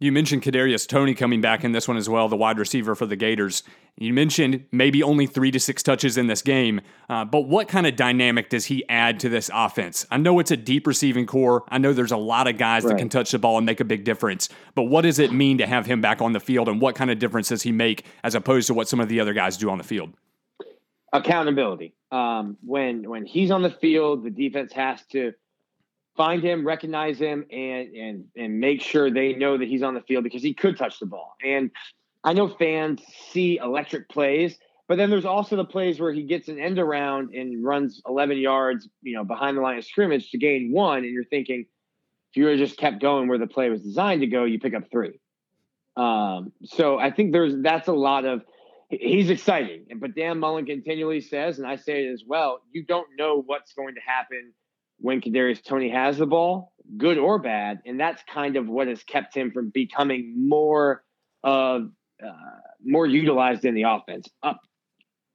You 0.00 0.12
mentioned 0.12 0.42
Kadarius 0.44 0.86
Toney 0.86 1.12
coming 1.12 1.40
back 1.40 1.64
in 1.64 1.72
this 1.72 1.88
one 1.88 1.96
as 1.96 2.08
well, 2.08 2.28
the 2.28 2.36
wide 2.36 2.56
receiver 2.56 2.94
for 2.94 3.04
the 3.04 3.16
Gators. 3.16 3.64
You 3.96 4.12
mentioned 4.14 4.64
maybe 4.70 5.02
only 5.02 5.26
three 5.26 5.50
to 5.50 5.58
six 5.58 5.82
touches 5.82 6.16
in 6.16 6.28
this 6.28 6.40
game, 6.40 6.82
uh, 7.08 7.24
but 7.24 7.48
what 7.48 7.66
kind 7.66 7.84
of 7.84 7.96
dynamic 7.96 8.48
does 8.48 8.66
he 8.66 8.88
add 8.88 9.18
to 9.20 9.28
this 9.28 9.50
offense? 9.52 10.06
I 10.08 10.16
know 10.18 10.38
it's 10.38 10.52
a 10.52 10.56
deep 10.56 10.86
receiving 10.86 11.26
corps. 11.26 11.64
I 11.68 11.78
know 11.78 11.92
there's 11.92 12.12
a 12.12 12.16
lot 12.16 12.46
of 12.46 12.56
guys 12.58 12.84
right. 12.84 12.92
that 12.92 12.98
can 12.98 13.08
touch 13.08 13.32
the 13.32 13.40
ball 13.40 13.56
and 13.56 13.66
make 13.66 13.80
a 13.80 13.84
big 13.84 14.04
difference, 14.04 14.48
but 14.76 14.84
what 14.84 15.02
does 15.02 15.18
it 15.18 15.32
mean 15.32 15.58
to 15.58 15.66
have 15.66 15.86
him 15.86 16.00
back 16.00 16.22
on 16.22 16.32
the 16.32 16.38
field, 16.38 16.68
and 16.68 16.80
what 16.80 16.94
kind 16.94 17.10
of 17.10 17.18
difference 17.18 17.48
does 17.48 17.62
he 17.62 17.72
make 17.72 18.04
as 18.22 18.36
opposed 18.36 18.68
to 18.68 18.74
what 18.74 18.88
some 18.88 19.00
of 19.00 19.08
the 19.08 19.18
other 19.18 19.32
guys 19.32 19.56
do 19.56 19.68
on 19.68 19.78
the 19.78 19.84
field? 19.84 20.12
Accountability. 21.12 21.96
Um, 22.12 22.56
when 22.64 23.08
when 23.08 23.26
he's 23.26 23.50
on 23.50 23.62
the 23.62 23.70
field, 23.70 24.22
the 24.22 24.30
defense 24.30 24.72
has 24.74 25.04
to 25.06 25.32
find 26.18 26.42
him, 26.42 26.66
recognize 26.66 27.18
him, 27.18 27.46
and 27.50 27.94
and 27.94 28.24
and 28.36 28.60
make 28.60 28.82
sure 28.82 29.10
they 29.10 29.32
know 29.32 29.56
that 29.56 29.68
he's 29.68 29.82
on 29.82 29.94
the 29.94 30.02
field 30.02 30.24
because 30.24 30.42
he 30.42 30.52
could 30.52 30.76
touch 30.76 30.98
the 30.98 31.06
ball. 31.06 31.34
And 31.42 31.70
I 32.24 32.34
know 32.34 32.48
fans 32.48 33.00
see 33.30 33.56
electric 33.56 34.10
plays, 34.10 34.58
but 34.88 34.98
then 34.98 35.08
there's 35.08 35.24
also 35.24 35.56
the 35.56 35.64
plays 35.64 36.00
where 36.00 36.12
he 36.12 36.24
gets 36.24 36.48
an 36.48 36.58
end 36.58 36.78
around 36.78 37.34
and 37.34 37.64
runs 37.64 38.02
11 38.06 38.36
yards, 38.38 38.88
you 39.02 39.14
know, 39.14 39.24
behind 39.24 39.56
the 39.56 39.62
line 39.62 39.78
of 39.78 39.84
scrimmage 39.84 40.30
to 40.32 40.38
gain 40.38 40.72
one, 40.72 40.98
and 40.98 41.12
you're 41.12 41.24
thinking 41.24 41.64
if 42.30 42.36
you 42.36 42.54
just 42.58 42.76
kept 42.76 43.00
going 43.00 43.28
where 43.28 43.38
the 43.38 43.46
play 43.46 43.70
was 43.70 43.80
designed 43.80 44.20
to 44.20 44.26
go, 44.26 44.44
you 44.44 44.58
pick 44.58 44.74
up 44.74 44.90
three. 44.90 45.20
Um, 45.96 46.52
so 46.64 46.98
I 46.98 47.10
think 47.10 47.32
there's 47.32 47.54
that's 47.62 47.88
a 47.88 47.92
lot 47.92 48.24
of 48.24 48.42
he's 48.90 49.30
exciting, 49.30 49.86
but 49.96 50.16
Dan 50.16 50.40
Mullen 50.40 50.66
continually 50.66 51.20
says, 51.20 51.58
and 51.58 51.66
I 51.66 51.76
say 51.76 52.06
it 52.06 52.12
as 52.12 52.24
well, 52.26 52.60
you 52.72 52.84
don't 52.84 53.06
know 53.16 53.42
what's 53.46 53.72
going 53.72 53.94
to 53.94 54.00
happen 54.00 54.52
when 54.98 55.20
Kadarius 55.20 55.62
Toney 55.62 55.90
has 55.90 56.18
the 56.18 56.26
ball, 56.26 56.72
good 56.96 57.18
or 57.18 57.38
bad, 57.38 57.80
and 57.86 57.98
that's 57.98 58.22
kind 58.32 58.56
of 58.56 58.68
what 58.68 58.88
has 58.88 59.02
kept 59.02 59.36
him 59.36 59.50
from 59.50 59.70
becoming 59.70 60.48
more 60.48 61.02
of 61.44 61.90
uh, 62.24 62.32
more 62.84 63.06
utilized 63.06 63.64
in 63.64 63.74
the 63.74 63.82
offense. 63.82 64.28
Up 64.42 64.60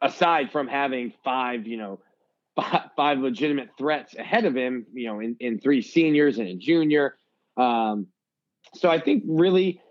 aside 0.01 0.51
from 0.51 0.67
having 0.67 1.13
five, 1.23 1.65
you 1.65 1.77
know, 1.77 1.99
five, 2.55 2.89
five 2.95 3.19
legitimate 3.19 3.69
threats 3.77 4.15
ahead 4.15 4.45
of 4.45 4.55
him, 4.55 4.85
you 4.93 5.07
know, 5.07 5.19
in, 5.19 5.35
in 5.39 5.59
three 5.59 5.81
seniors 5.81 6.37
and 6.37 6.47
a 6.47 6.55
junior. 6.55 7.15
Um, 7.57 8.07
so 8.75 8.89
I 8.89 8.99
think 8.99 9.23
really 9.27 9.81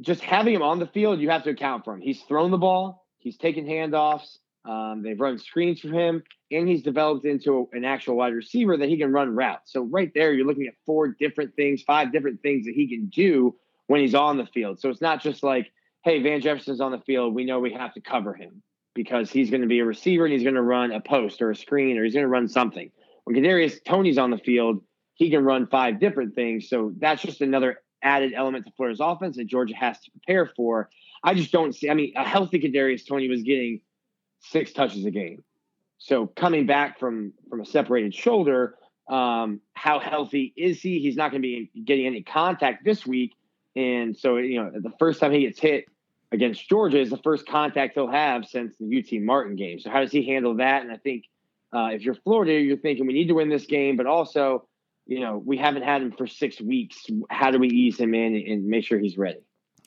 just 0.00 0.22
having 0.22 0.54
him 0.54 0.62
on 0.62 0.78
the 0.78 0.86
field, 0.86 1.20
you 1.20 1.28
have 1.28 1.42
to 1.44 1.50
account 1.50 1.84
for 1.84 1.92
him. 1.92 2.00
He's 2.00 2.22
thrown 2.22 2.50
the 2.50 2.58
ball, 2.58 3.06
he's 3.18 3.36
taken 3.36 3.66
handoffs, 3.66 4.38
um, 4.64 5.02
they've 5.02 5.20
run 5.20 5.38
screens 5.38 5.80
for 5.80 5.88
him, 5.88 6.22
and 6.50 6.68
he's 6.68 6.82
developed 6.82 7.24
into 7.24 7.68
an 7.72 7.84
actual 7.84 8.16
wide 8.16 8.32
receiver 8.32 8.76
that 8.76 8.88
he 8.88 8.96
can 8.96 9.12
run 9.12 9.34
routes. 9.34 9.72
So 9.72 9.82
right 9.82 10.10
there, 10.14 10.32
you're 10.32 10.46
looking 10.46 10.66
at 10.66 10.74
four 10.86 11.08
different 11.08 11.54
things, 11.56 11.82
five 11.82 12.12
different 12.12 12.42
things 12.42 12.66
that 12.66 12.74
he 12.74 12.88
can 12.88 13.06
do 13.06 13.56
when 13.88 14.00
he's 14.00 14.14
on 14.14 14.38
the 14.38 14.46
field. 14.46 14.80
So 14.80 14.88
it's 14.88 15.00
not 15.00 15.20
just 15.20 15.42
like, 15.42 15.72
hey, 16.04 16.22
Van 16.22 16.40
Jefferson's 16.40 16.80
on 16.80 16.92
the 16.92 17.00
field. 17.00 17.34
We 17.34 17.44
know 17.44 17.58
we 17.58 17.72
have 17.72 17.94
to 17.94 18.00
cover 18.00 18.34
him 18.34 18.62
because 18.94 19.30
he's 19.30 19.50
going 19.50 19.62
to 19.62 19.68
be 19.68 19.80
a 19.80 19.84
receiver 19.84 20.24
and 20.24 20.32
he's 20.32 20.42
going 20.42 20.54
to 20.54 20.62
run 20.62 20.92
a 20.92 21.00
post 21.00 21.42
or 21.42 21.50
a 21.50 21.56
screen 21.56 21.98
or 21.98 22.04
he's 22.04 22.14
going 22.14 22.24
to 22.24 22.28
run 22.28 22.48
something. 22.48 22.90
When 23.24 23.36
Kadarius 23.36 23.84
Toney's 23.84 24.18
on 24.18 24.30
the 24.30 24.38
field, 24.38 24.82
he 25.14 25.30
can 25.30 25.44
run 25.44 25.66
five 25.66 26.00
different 26.00 26.34
things. 26.34 26.68
So 26.68 26.92
that's 26.98 27.22
just 27.22 27.40
another 27.40 27.78
added 28.02 28.32
element 28.34 28.66
to 28.66 28.72
Florida's 28.76 29.00
offense 29.00 29.36
that 29.36 29.46
Georgia 29.46 29.76
has 29.76 30.00
to 30.00 30.10
prepare 30.10 30.50
for. 30.56 30.90
I 31.22 31.34
just 31.34 31.52
don't 31.52 31.74
see. 31.74 31.88
I 31.88 31.94
mean, 31.94 32.12
a 32.16 32.24
healthy 32.24 32.58
Kadarius 32.58 33.06
Toney 33.06 33.28
was 33.28 33.42
getting 33.42 33.80
six 34.42 34.72
touches 34.72 35.04
a 35.04 35.10
game. 35.10 35.42
So 35.98 36.26
coming 36.26 36.66
back 36.66 36.98
from 36.98 37.32
from 37.48 37.60
a 37.60 37.66
separated 37.66 38.14
shoulder, 38.14 38.76
um, 39.08 39.60
how 39.74 40.00
healthy 40.00 40.52
is 40.56 40.80
he? 40.80 40.98
He's 41.00 41.16
not 41.16 41.30
going 41.30 41.42
to 41.42 41.46
be 41.46 41.70
getting 41.84 42.06
any 42.06 42.22
contact 42.22 42.84
this 42.84 43.06
week, 43.06 43.34
and 43.76 44.16
so 44.16 44.36
you 44.36 44.62
know 44.62 44.70
the 44.74 44.92
first 44.98 45.20
time 45.20 45.32
he 45.32 45.42
gets 45.42 45.60
hit 45.60 45.86
against 46.32 46.68
Georgia 46.68 46.98
is 46.98 47.10
the 47.10 47.18
first 47.18 47.46
contact 47.46 47.94
he'll 47.94 48.10
have 48.10 48.46
since 48.46 48.74
the 48.80 48.98
UT 48.98 49.22
Martin 49.22 49.54
game. 49.54 49.78
So 49.78 49.90
how 49.90 50.00
does 50.00 50.10
he 50.10 50.26
handle 50.26 50.56
that? 50.56 50.82
And 50.82 50.90
I 50.90 50.96
think 50.96 51.26
uh, 51.72 51.90
if 51.92 52.02
you're 52.02 52.14
Florida, 52.14 52.52
you're 52.54 52.78
thinking 52.78 53.06
we 53.06 53.12
need 53.12 53.28
to 53.28 53.34
win 53.34 53.48
this 53.48 53.66
game, 53.66 53.96
but 53.96 54.06
also 54.06 54.66
you 55.06 55.20
know 55.20 55.38
we 55.38 55.56
haven't 55.56 55.82
had 55.82 56.02
him 56.02 56.12
for 56.12 56.26
six 56.26 56.60
weeks. 56.60 57.06
How 57.30 57.52
do 57.52 57.58
we 57.58 57.68
ease 57.68 57.98
him 57.98 58.14
in 58.14 58.34
and 58.34 58.66
make 58.66 58.84
sure 58.84 58.98
he's 58.98 59.16
ready? 59.16 59.40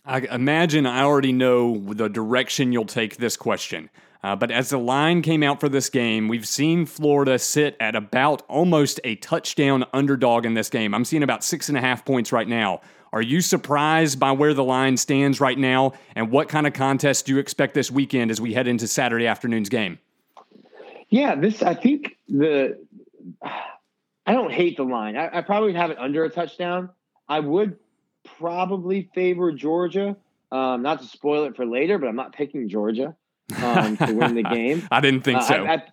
I 0.06 0.20
imagine 0.20 0.86
I 0.86 1.02
already 1.02 1.34
know 1.34 1.78
the 1.78 2.08
direction 2.08 2.72
you'll 2.72 2.86
take 2.86 3.18
this 3.18 3.36
question. 3.36 3.90
Uh, 4.26 4.36
but 4.36 4.50
as 4.50 4.72
the 4.72 4.78
line 4.80 5.22
came 5.22 5.44
out 5.44 5.60
for 5.60 5.70
this 5.70 5.88
game, 5.88 6.28
we've 6.28 6.48
seen 6.48 6.88
Florida 6.88 7.38
sit 7.38 7.78
at 7.80 7.96
about 7.96 8.42
almost 8.48 9.00
a 9.04 9.14
touchdown 9.18 9.86
underdog 9.94 10.48
in 10.48 10.56
this 10.56 10.68
game. 10.68 10.96
I'm 10.96 11.06
seeing 11.06 11.22
about 11.22 11.44
six 11.44 11.70
and 11.70 11.78
a 11.78 11.82
half 11.82 12.04
points 12.04 12.32
right 12.32 12.48
now. 12.48 12.82
Are 13.14 13.22
you 13.22 13.40
surprised 13.40 14.20
by 14.20 14.32
where 14.32 14.56
the 14.56 14.64
line 14.64 14.98
stands 14.98 15.40
right 15.40 15.60
now? 15.60 15.94
And 16.16 16.32
what 16.32 16.50
kind 16.50 16.66
of 16.66 16.74
contest 16.74 17.28
do 17.28 17.34
you 17.36 17.38
expect 17.38 17.76
this 17.76 17.92
weekend 17.92 18.32
as 18.32 18.42
we 18.42 18.52
head 18.52 18.68
into 18.68 18.88
Saturday 18.88 19.28
afternoon's 19.28 19.70
game? 19.70 20.00
Yeah, 21.10 21.36
this, 21.36 21.62
I 21.62 21.76
think 21.76 22.18
the, 22.28 22.84
I 23.44 24.34
don't 24.34 24.52
hate 24.52 24.78
the 24.78 24.86
line. 24.86 25.18
I, 25.18 25.38
I 25.38 25.42
probably 25.42 25.74
have 25.74 25.92
it 25.92 26.00
under 26.00 26.24
a 26.24 26.32
touchdown. 26.32 26.90
I 27.30 27.42
would 27.42 27.78
probably 28.40 29.08
favor 29.14 29.52
Georgia. 29.52 30.18
Um, 30.52 30.82
not 30.82 31.00
to 31.02 31.06
spoil 31.06 31.44
it 31.44 31.56
for 31.56 31.68
later, 31.68 32.00
but 32.00 32.08
I'm 32.08 32.16
not 32.16 32.34
picking 32.34 32.68
Georgia 32.68 33.16
um, 33.62 33.98
to 33.98 34.14
win 34.14 34.36
the 34.36 34.44
game. 34.44 34.88
I 34.92 35.02
didn't 35.02 35.22
think 35.24 35.40
uh, 35.40 35.42
so. 35.42 35.56
I, 35.66 35.74
I, 35.74 35.84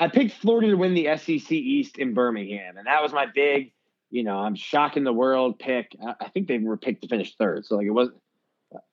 I, 0.00 0.08
picked 0.08 0.34
Florida 0.34 0.68
to 0.68 0.76
win 0.76 0.94
the 0.94 1.16
SEC 1.16 1.52
East 1.52 1.98
in 1.98 2.14
Birmingham, 2.14 2.76
and 2.76 2.86
that 2.86 3.02
was 3.02 3.12
my 3.12 3.26
big, 3.26 3.72
you 4.10 4.24
know, 4.24 4.38
I'm 4.38 4.54
shocking 4.54 5.04
the 5.04 5.12
world 5.12 5.58
pick. 5.58 5.96
I, 6.04 6.14
I 6.20 6.28
think 6.28 6.48
they 6.48 6.58
were 6.58 6.76
picked 6.76 7.02
to 7.02 7.08
finish 7.08 7.34
third. 7.36 7.66
So 7.66 7.76
like 7.76 7.86
it 7.86 7.90
wasn't, 7.90 8.18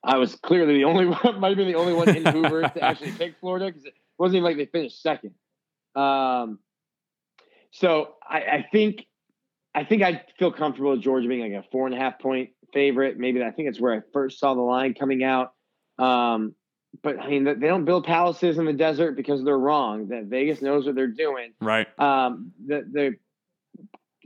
I 0.04 0.18
was 0.18 0.36
clearly 0.36 0.76
the 0.76 0.86
only 0.86 1.06
one, 1.24 1.40
might 1.40 1.50
have 1.50 1.58
been 1.58 1.68
the 1.68 1.76
only 1.76 1.94
one 1.94 2.10
in 2.10 2.26
Hoover 2.26 2.64
to 2.64 2.84
actually 2.84 3.12
pick 3.12 3.36
Florida 3.40 3.68
because 3.68 3.86
it 3.86 3.94
wasn't 4.18 4.38
even 4.38 4.44
like 4.44 4.58
they 4.58 4.66
finished 4.66 5.02
second. 5.02 5.34
Um, 5.96 6.60
so 7.72 8.16
I, 8.28 8.40
I 8.40 8.66
think, 8.72 9.06
I 9.76 9.84
think 9.84 10.02
I 10.02 10.24
feel 10.38 10.52
comfortable 10.52 10.92
with 10.92 11.02
Georgia 11.02 11.28
being 11.28 11.54
like 11.54 11.64
a 11.64 11.68
four 11.72 11.86
and 11.86 11.96
a 11.96 12.00
half 12.00 12.20
point 12.20 12.50
favorite. 12.74 13.18
Maybe 13.18 13.42
I 13.44 13.52
think 13.52 13.70
it's 13.70 13.80
where 13.80 13.94
I 13.94 14.02
first 14.12 14.40
saw 14.40 14.54
the 14.54 14.62
line 14.62 14.94
coming 14.94 15.24
out. 15.24 15.54
Um, 15.98 16.56
but 17.02 17.20
I 17.20 17.28
mean, 17.30 17.44
they 17.44 17.68
don't 17.68 17.86
build 17.86 18.06
palaces 18.06 18.58
in 18.58 18.66
the 18.66 18.74
desert 18.74 19.16
because 19.16 19.44
they're 19.44 19.58
wrong. 19.58 20.10
That 20.10 20.26
Vegas 20.26 20.62
knows 20.62 20.86
what 20.86 20.96
they're 20.96 21.08
doing. 21.08 21.54
Right. 21.62 21.88
Um, 22.00 22.52
the 22.66 22.86
the 22.92 23.16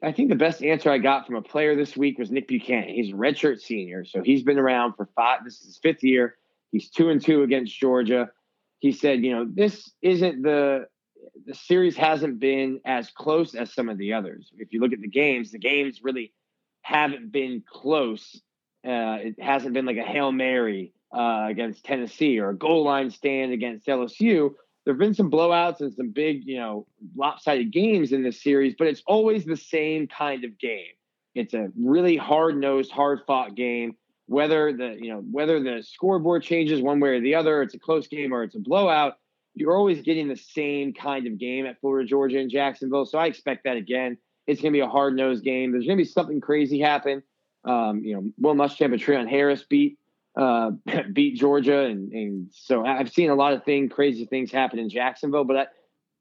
I 0.04 0.12
think 0.12 0.30
the 0.30 0.36
best 0.36 0.64
answer 0.64 0.90
I 0.92 0.98
got 0.98 1.26
from 1.26 1.36
a 1.36 1.42
player 1.42 1.76
this 1.76 1.96
week 1.96 2.18
was 2.18 2.32
Nick 2.32 2.48
Buchanan. 2.48 2.90
He's 2.90 3.12
a 3.12 3.16
redshirt 3.16 3.62
senior, 3.62 4.04
so 4.06 4.22
he's 4.22 4.44
been 4.44 4.60
around 4.60 4.94
for 4.94 5.08
five. 5.16 5.44
This 5.46 5.62
is 5.62 5.68
his 5.68 5.78
fifth 5.78 6.04
year. 6.04 6.36
He's 6.72 6.90
two 6.90 7.10
and 7.10 7.22
two 7.22 7.44
against 7.44 7.78
Georgia. 7.80 8.30
He 8.80 8.92
said, 8.92 9.24
you 9.24 9.34
know, 9.34 9.48
this 9.50 9.92
isn't 10.02 10.42
the 10.42 10.88
the 11.46 11.54
series 11.54 11.96
hasn't 11.96 12.40
been 12.40 12.82
as 12.86 13.10
close 13.10 13.56
as 13.56 13.74
some 13.74 13.88
of 13.88 13.98
the 13.98 14.14
others. 14.14 14.52
If 14.58 14.74
you 14.74 14.82
look 14.82 14.94
at 14.94 15.02
the 15.02 15.08
games, 15.08 15.52
the 15.52 15.60
games 15.60 16.02
really 16.04 16.34
haven't 16.82 17.32
been 17.32 17.64
close. 17.66 18.42
Uh, 18.86 19.24
it 19.24 19.42
hasn't 19.42 19.74
been 19.74 19.86
like 19.86 19.98
a 19.98 20.04
hail 20.04 20.32
mary 20.34 20.94
uh, 21.14 21.48
against 21.50 21.86
Tennessee 21.86 22.40
or 22.40 22.50
a 22.50 22.56
goal 22.56 22.84
line 22.84 23.12
stand 23.12 23.54
against 23.54 23.88
LSU 23.88 24.54
there 24.86 24.94
have 24.94 25.00
been 25.00 25.14
some 25.14 25.32
blowouts 25.32 25.80
and 25.80 25.94
some 25.94 26.10
big, 26.10 26.46
you 26.46 26.58
know, 26.58 26.86
lopsided 27.16 27.72
games 27.72 28.12
in 28.12 28.24
this 28.24 28.42
series, 28.42 28.76
but 28.78 28.88
it's 28.88 29.02
always 29.08 29.46
the 29.46 29.56
same 29.56 30.08
kind 30.08 30.44
of 30.44 30.58
game. 30.60 30.92
It's 31.36 31.54
a 31.54 31.70
really 31.78 32.18
hard 32.18 32.58
nosed, 32.58 32.92
hard 32.92 33.22
fought 33.26 33.56
game. 33.56 33.96
Whether 34.28 34.74
the, 34.74 34.98
you 35.00 35.10
know, 35.10 35.20
whether 35.32 35.62
the 35.62 35.84
scoreboard 35.84 36.44
changes 36.44 36.82
one 36.82 37.00
way 37.00 37.10
or 37.10 37.22
the 37.22 37.36
other, 37.36 37.62
it's 37.62 37.74
a 37.74 37.80
close 37.80 38.08
game 38.08 38.34
or 38.34 38.44
it's 38.44 38.56
a 38.56 38.60
blowout, 38.60 39.16
you're 39.54 39.76
always 39.76 40.02
getting 40.02 40.28
the 40.28 40.36
same 40.36 40.94
kind 40.94 41.28
of 41.28 41.38
game 41.38 41.66
at 41.66 41.80
Florida, 41.80 42.08
Georgia, 42.08 42.40
and 42.40 42.50
Jacksonville. 42.50 43.06
So 43.06 43.18
I 43.18 43.28
expect 43.28 43.66
that 43.66 43.78
again. 43.78 44.18
It's 44.48 44.62
going 44.62 44.74
to 44.74 44.78
be 44.78 44.82
a 44.82 44.88
hard 44.88 45.16
nosed 45.16 45.44
game. 45.44 45.72
There's 45.72 45.86
going 45.86 45.98
to 45.98 46.04
be 46.04 46.10
something 46.10 46.42
crazy 46.42 46.80
happen. 46.80 47.24
Um, 47.64 48.04
you 48.04 48.16
know, 48.16 48.32
Will 48.40 48.56
Muschamp 48.56 48.94
and 48.94 49.02
Treon 49.02 49.30
Harris 49.30 49.64
beat 49.64 49.98
uh, 50.36 50.72
beat 51.14 51.36
Georgia, 51.36 51.80
and, 51.80 52.12
and 52.12 52.48
so 52.52 52.86
I've 52.86 53.12
seen 53.12 53.30
a 53.30 53.36
lot 53.36 53.54
of 53.54 53.64
things, 53.64 53.92
crazy 53.94 54.26
things 54.26 54.52
happen 54.52 54.80
in 54.80 54.90
Jacksonville. 54.90 55.44
But 55.44 55.58
I, 55.58 55.66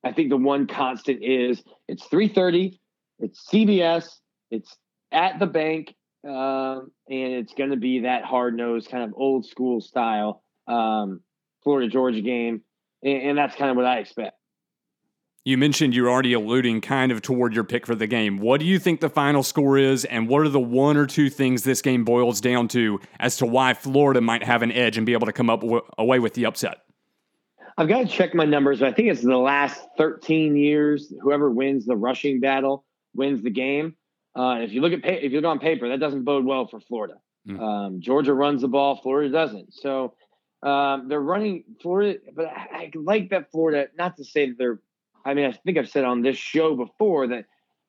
I 0.05 0.13
think 0.13 0.31
the 0.31 0.37
one 0.37 0.67
constant 0.67 1.23
is 1.23 1.63
it's 1.89 2.05
three 2.05 2.29
thirty, 2.29 2.81
it's 3.19 3.47
CBS, 3.49 4.19
it's 4.51 4.77
at 5.11 5.39
the 5.39 5.47
bank, 5.47 5.95
uh, 6.27 6.81
and 6.81 7.33
it's 7.35 7.55
going 7.55 7.71
to 7.71 7.77
be 7.77 8.01
that 8.01 8.25
hard 8.25 8.57
nosed 8.57 8.91
kind 8.91 9.05
of 9.05 9.15
old 9.17 9.47
school 9.47 9.81
style 9.81 10.43
um, 10.67 11.21
Florida 11.63 11.89
Georgia 11.89 12.21
game, 12.21 12.63
and, 13.03 13.23
and 13.23 13.39
that's 13.39 13.57
kind 13.57 13.71
of 13.71 13.77
what 13.77 13.87
I 13.87 13.99
expect. 13.99 14.37
You 15.45 15.59
mentioned 15.59 15.93
you're 15.93 16.09
already 16.09 16.35
alluding 16.35 16.83
kind 16.83 17.11
of 17.11 17.21
toward 17.21 17.53
your 17.53 17.65
pick 17.65 17.85
for 17.85 17.97
the 17.97 18.07
game. 18.07 18.39
What 18.39 18.61
do 18.61 18.67
you 18.67 18.79
think 18.79 19.01
the 19.01 19.11
final 19.11 19.43
score 19.43 19.77
is, 19.77 20.05
and 20.05 20.29
what 20.29 20.43
are 20.43 20.49
the 20.49 20.61
one 20.61 20.97
or 20.97 21.05
two 21.05 21.29
things 21.29 21.65
this 21.65 21.83
game 21.83 22.05
boils 22.05 22.41
down 22.41 22.69
to 22.69 23.01
as 23.19 23.39
to 23.39 23.47
why 23.47 23.75
Florida 23.75 24.21
might 24.21 24.45
have 24.45 24.63
an 24.63 24.71
edge 24.71 24.97
and 24.97 25.05
be 25.05 25.15
able 25.15 25.27
to 25.27 25.33
come 25.33 25.51
up 25.51 25.63
w- 25.63 25.83
away 25.99 26.21
with 26.21 26.35
the 26.35 26.47
upset? 26.47 26.83
I've 27.77 27.89
got 27.89 28.03
to 28.03 28.07
check 28.07 28.37
my 28.37 28.45
numbers, 28.45 28.79
but 28.79 28.89
I 28.91 28.93
think 28.93 29.09
it's 29.09 29.23
the 29.23 29.37
last 29.37 29.81
13 29.99 30.57
years. 30.57 31.13
Whoever 31.21 31.51
wins 31.51 31.87
the 31.87 31.97
rushing 31.97 32.39
battle 32.39 32.85
wins 33.13 33.43
the 33.43 33.51
game. 33.51 33.97
Uh, 34.37 34.59
if 34.61 34.73
you 34.73 34.81
look 34.81 34.93
at 34.93 35.03
pa- 35.03 35.09
if 35.09 35.33
you 35.33 35.41
look 35.41 35.51
on 35.51 35.59
paper, 35.59 35.89
that 35.89 35.99
doesn't 35.99 36.23
bode 36.23 36.45
well 36.45 36.69
for 36.69 36.79
Florida. 36.79 37.15
Mm. 37.49 37.61
Um, 37.61 38.01
Georgia 38.01 38.33
runs 38.33 38.63
the 38.63 38.69
ball, 38.69 39.01
Florida 39.03 39.29
doesn't. 39.29 39.75
So 39.75 40.15
um, 40.63 41.09
they're 41.09 41.21
running 41.21 41.65
Florida, 41.83 42.21
but 42.33 42.47
I, 42.47 42.67
I 42.75 42.91
like 42.95 43.31
that 43.31 43.51
Florida. 43.51 43.89
Not 43.99 44.19
to 44.19 44.25
say 44.25 44.47
that 44.47 44.59
they're 44.59 44.81
I 45.25 45.35
mean, 45.35 45.47
I 45.47 45.53
think 45.53 45.79
I've 45.79 45.89
said 45.89 46.05
on 46.05 46.23
this 46.23 46.37
show 46.37 46.77
before 46.77 47.29
that 47.29 47.47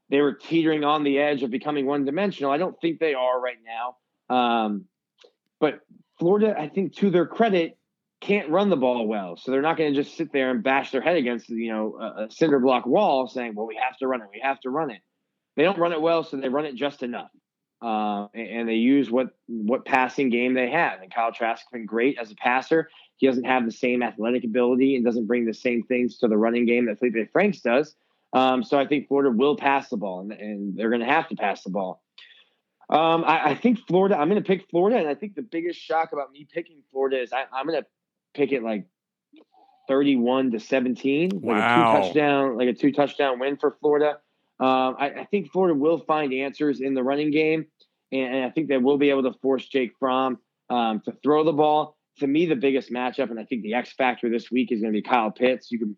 they 0.10 0.22
were 0.22 0.34
teetering 0.34 0.84
on 0.84 1.04
the 1.04 1.20
edge 1.20 1.44
of 1.44 1.50
becoming 1.52 1.86
one 1.86 2.06
dimensional. 2.06 2.52
I 2.52 2.58
don't 2.58 2.80
think 2.80 3.00
they 3.00 3.14
are 3.14 3.40
right 3.40 3.58
now. 3.66 4.36
Um, 4.36 4.86
but 5.60 5.82
Florida, 6.20 6.56
I 6.58 6.70
think 6.70 6.96
to 6.98 7.10
their 7.10 7.26
credit, 7.26 7.78
can't 8.22 8.50
run 8.50 8.70
the 8.70 8.78
ball 8.78 9.06
well. 9.06 9.36
So 9.36 9.52
they're 9.52 9.62
not 9.62 9.78
going 9.78 9.94
to 9.94 10.02
just 10.02 10.16
sit 10.16 10.32
there 10.32 10.52
and 10.52 10.64
bash 10.64 10.92
their 10.92 11.02
head 11.02 11.18
against, 11.18 11.50
you 11.50 11.72
know, 11.72 11.98
a, 12.00 12.24
a 12.24 12.32
cinder 12.32 12.60
block 12.60 12.86
wall 12.86 13.28
saying, 13.28 13.54
well, 13.56 13.68
we 13.68 13.76
have 13.76 13.98
to 13.98 14.08
run 14.08 14.22
it. 14.22 14.28
We 14.32 14.40
have 14.42 14.60
to 14.62 14.70
run 14.70 14.92
it. 14.92 15.02
They 15.56 15.64
don't 15.64 15.78
run 15.78 15.92
it 15.92 16.02
well, 16.02 16.24
so 16.24 16.38
they 16.38 16.50
run 16.50 16.66
it 16.66 16.76
just 16.76 17.04
enough. 17.04 17.30
Uh, 17.82 18.28
and, 18.34 18.48
and, 18.48 18.70
they 18.70 18.76
use 18.76 19.12
what 19.12 19.28
what 19.48 19.84
passing 19.84 20.30
game 20.30 20.54
they 20.54 20.70
have. 20.70 21.02
And 21.02 21.14
Kyle 21.14 21.34
Trask 21.34 21.64
has 21.66 21.70
been 21.72 21.86
great 21.86 22.18
as 22.18 22.32
a 22.32 22.36
passer. 22.36 22.90
He 23.24 23.30
doesn't 23.30 23.46
have 23.46 23.64
the 23.64 23.72
same 23.72 24.04
athletic 24.04 24.44
ability 24.44 24.98
and 24.98 25.06
doesn't 25.06 25.28
bring 25.28 25.46
the 25.46 25.54
same 25.54 25.84
things 25.84 26.18
to 26.18 26.28
the 26.28 26.36
running 26.36 26.66
game 26.66 26.88
that 26.88 27.00
Feleipe 27.00 27.32
Franks 27.32 27.62
does. 27.62 27.96
Um, 28.34 28.66
so 28.66 28.78
I 28.78 28.86
think 28.86 29.08
Florida 29.08 29.32
will 29.32 29.56
pass 29.56 29.88
the 29.88 29.96
ball, 29.96 30.20
and, 30.20 30.34
and 30.34 30.78
they're 30.78 30.90
going 30.90 31.00
to 31.00 31.08
have 31.08 31.30
to 31.30 31.36
pass 31.38 31.64
the 31.64 31.70
ball. 31.70 32.04
Um, 32.90 33.24
I, 33.24 33.52
I, 33.52 33.56
think 33.56 33.80
Florida. 33.88 34.18
I'm 34.18 34.28
going 34.28 34.44
to 34.44 34.46
pick 34.46 34.70
Florida, 34.70 34.98
and 34.98 35.08
I 35.08 35.16
think 35.16 35.36
the 35.36 35.42
biggest 35.42 35.80
shock 35.80 36.12
about 36.12 36.34
me 36.34 36.46
picking 36.54 36.84
Florida 36.92 37.22
is 37.22 37.32
I, 37.32 37.44
am 37.58 37.66
going 37.66 37.82
to 37.82 37.88
pick 38.34 38.52
it 38.52 38.62
like 38.62 38.88
31 39.88 40.52
to 40.52 40.60
17, 40.60 41.30
like 41.30 41.44
wow. 41.44 41.56
a 41.56 41.96
two 41.96 42.02
touchdown, 42.02 42.58
like 42.58 42.68
a 42.68 42.74
two 42.74 42.92
touchdown 42.92 43.40
win 43.40 43.56
for 43.56 43.78
Florida. 43.80 44.18
Um, 44.60 44.98
I, 45.00 45.14
I, 45.20 45.28
think 45.32 45.50
Florida 45.50 45.80
will 45.80 46.00
find 46.00 46.34
answers 46.34 46.82
in 46.82 46.94
the 46.94 47.04
running 47.04 47.32
game, 47.32 47.68
and, 48.12 48.36
and 48.36 48.44
I 48.44 48.50
think 48.50 48.68
they 48.68 48.80
will 48.80 48.98
be 48.98 49.12
able 49.12 49.24
to 49.24 49.34
force 49.42 49.66
Jake 49.66 49.94
Fromm 49.98 50.40
um, 50.70 51.00
to 51.06 51.14
throw 51.24 51.46
the 51.46 51.54
ball 51.54 51.96
to 52.20 52.28
me, 52.28 52.46
the 52.46 52.56
biggest 52.56 52.92
matchup, 52.92 53.30
and 53.32 53.40
I 53.40 53.46
think 53.46 53.64
the 53.64 53.74
X 53.74 53.94
factor 53.94 54.30
this 54.30 54.52
week 54.52 54.72
is 54.72 54.82
going 54.82 54.94
to 54.94 54.98
be 54.98 55.02
Kyle 55.02 55.32
Pitts. 55.32 55.72
You 55.72 55.80
can 55.80 55.98